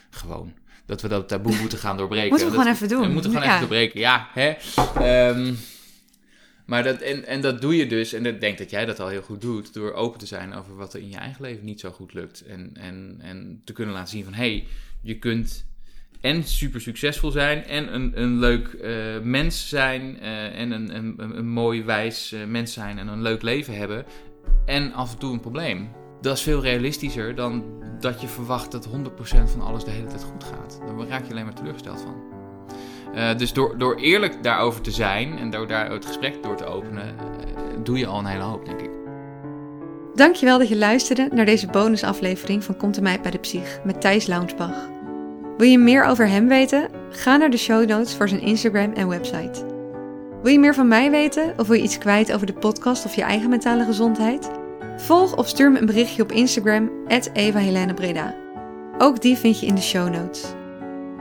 Gewoon. 0.10 0.54
Dat 0.88 1.02
we 1.02 1.08
dat 1.08 1.28
taboe 1.28 1.56
moeten 1.62 1.78
gaan 1.80 1.98
doorbreken. 1.98 2.30
Moeten 2.30 2.48
we 2.48 2.54
Dat- 2.54 2.62
gewoon 2.62 2.76
even 2.76 2.88
doen. 2.90 3.02
We 3.08 3.14
moeten 3.14 3.32
gewoon 3.32 3.46
Ja. 3.46 3.56
even 3.56 3.68
doorbreken, 3.68 4.00
ja. 4.00 4.28
Hè? 4.34 4.54
Ehm, 5.00 5.54
maar 6.66 6.84
dat, 6.84 7.02
en, 7.02 7.26
en 7.26 7.42
dat 7.42 7.62
doe 7.62 7.76
je 7.76 7.88
dus, 7.88 8.14
en 8.14 8.26
ik 8.26 8.40
denk 8.42 8.58
dat 8.58 8.70
jij 8.70 8.86
dat 8.86 9.00
al 9.00 9.08
heel 9.08 9.22
goed 9.22 9.42
doet, 9.42 9.74
door 9.74 9.94
open 9.94 10.20
te 10.20 10.26
zijn 10.26 10.54
over 10.54 10.76
wat 10.76 10.94
er 10.94 11.00
in 11.00 11.10
je 11.10 11.18
eigen 11.18 11.42
leven 11.42 11.66
niet 11.66 11.80
zo 11.80 11.92
goed 11.92 12.14
lukt. 12.14 12.46
En, 12.46 12.72
en, 12.74 13.18
en 13.22 13.62
te 13.64 13.74
kunnen 13.74 13.94
laten 13.94 14.10
zien 14.10 14.24
van, 14.24 14.34
hé, 14.34 14.50
hey, 14.50 14.68
je 15.02 15.18
kunt 15.20 15.66
en 16.22 16.44
super 16.44 16.82
succesvol 16.82 17.32
zijn 17.32 17.64
en 17.66 17.94
een, 17.94 18.22
een 18.22 18.40
leuk 18.40 18.68
eh, 18.68 18.92
mens 19.24 19.70
zijn 19.70 20.20
eh, 20.20 20.60
en 20.60 20.72
een, 20.72 20.96
een, 20.96 21.14
een, 21.18 21.38
een 21.38 21.48
mooi 21.50 21.84
wijs 21.84 22.32
eh, 22.32 22.46
mens 22.46 22.74
zijn 22.74 22.98
en 23.00 23.08
een 23.08 23.22
leuk 23.22 23.42
leven 23.42 23.76
hebben 23.78 24.06
en 24.66 24.94
af 24.94 25.12
en 25.12 25.18
toe 25.18 25.34
een 25.34 25.40
probleem. 25.40 25.90
Dat 26.22 26.38
is 26.38 26.44
veel 26.44 26.62
realistischer 26.62 27.36
dan 27.36 27.64
dat 28.00 28.22
je 28.22 28.28
verwacht 28.28 28.72
dat 28.72 28.88
100% 28.88 28.90
van 29.46 29.62
alles 29.62 29.84
de 29.84 29.92
hele 29.92 30.08
tijd 30.08 30.24
goed 30.24 30.44
gaat. 30.44 30.80
Dan 30.86 31.08
raak 31.08 31.26
je 31.26 31.32
alleen 31.32 31.46
maar 31.46 31.54
teleurgesteld 31.54 32.02
van. 32.02 32.16
Uh, 33.16 33.38
dus 33.38 33.54
door, 33.54 33.78
door 33.78 33.96
eerlijk 33.96 34.44
daarover 34.44 34.82
te 34.82 34.92
zijn 34.92 35.38
en 35.38 35.50
door 35.50 35.68
daar 35.68 35.92
het 35.92 36.06
gesprek 36.06 36.44
door 36.44 36.56
te 36.56 36.66
openen, 36.66 37.06
uh, 37.06 37.84
doe 37.84 37.98
je 37.98 38.08
al 38.08 38.20
een 38.20 38.26
hele 38.26 38.44
hoop, 38.44 38.66
denk 38.66 38.82
ik. 38.82 38.90
Dankjewel 40.16 40.58
dat 40.58 40.70
je 40.70 40.78
luisterde 40.78 41.30
naar 41.34 41.46
deze 41.46 41.68
bonusaflevering 41.68 42.64
van 42.64 42.78
Komt 42.78 42.98
er 42.98 43.04
mij 43.04 43.22
bij 43.22 43.32
de 43.32 43.38
Psych 43.38 43.80
met 43.84 44.02
Thijs 44.02 44.26
Launsbach. 44.26 44.90
Wil 45.58 45.68
je 45.68 45.78
meer 45.78 46.04
over 46.04 46.28
hem 46.28 46.48
weten? 46.48 46.90
Ga 47.10 47.38
naar 47.38 47.50
de 47.50 47.58
show 47.58 47.88
notes 47.88 48.16
voor 48.16 48.30
zijn 48.30 48.42
Instagram 48.42 48.94
en 48.94 49.08
website. 49.08 49.66
Wil 50.42 50.52
je 50.52 50.60
meer 50.60 50.74
van 50.74 50.88
mij 50.88 51.12
weten 51.12 51.54
of 51.58 51.68
wil 51.68 51.78
je 51.78 51.84
iets 51.84 51.98
kwijt 51.98 52.34
over 52.34 52.48
de 52.48 52.54
podcast 52.54 53.06
of 53.06 53.16
je 53.16 53.22
eigen 53.22 53.50
mentale 53.50 53.86
gezondheid? 53.86 54.52
Volg 54.96 55.36
of 55.36 55.48
stuur 55.48 55.72
me 55.72 55.80
een 55.80 55.86
berichtje 55.86 56.24
op 56.24 56.32
Instagram, 56.32 56.92
Eva. 57.34 58.36
Ook 58.98 59.22
die 59.22 59.38
vind 59.38 59.60
je 59.60 59.66
in 59.66 59.76
de 59.76 59.82
show 59.82 60.10
notes. 60.10 60.44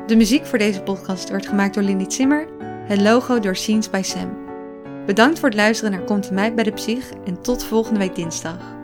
De 0.06 0.16
muziek 0.16 0.46
voor 0.46 0.58
deze 0.58 0.82
podcast 0.82 1.30
wordt 1.30 1.48
gemaakt 1.48 1.74
door 1.74 1.82
Lindy 1.82 2.04
Zimmer, 2.08 2.46
het 2.86 3.00
logo 3.00 3.40
door 3.40 3.56
Scenes 3.56 3.90
by 3.90 4.02
Sam. 4.02 4.36
Bedankt 5.06 5.38
voor 5.38 5.48
het 5.48 5.58
luisteren 5.58 5.92
naar 5.92 6.04
Komt 6.04 6.30
mij 6.30 6.54
bij 6.54 6.64
de 6.64 6.72
Psych 6.72 7.10
en 7.24 7.42
tot 7.42 7.64
volgende 7.64 7.98
week 7.98 8.14
dinsdag. 8.14 8.75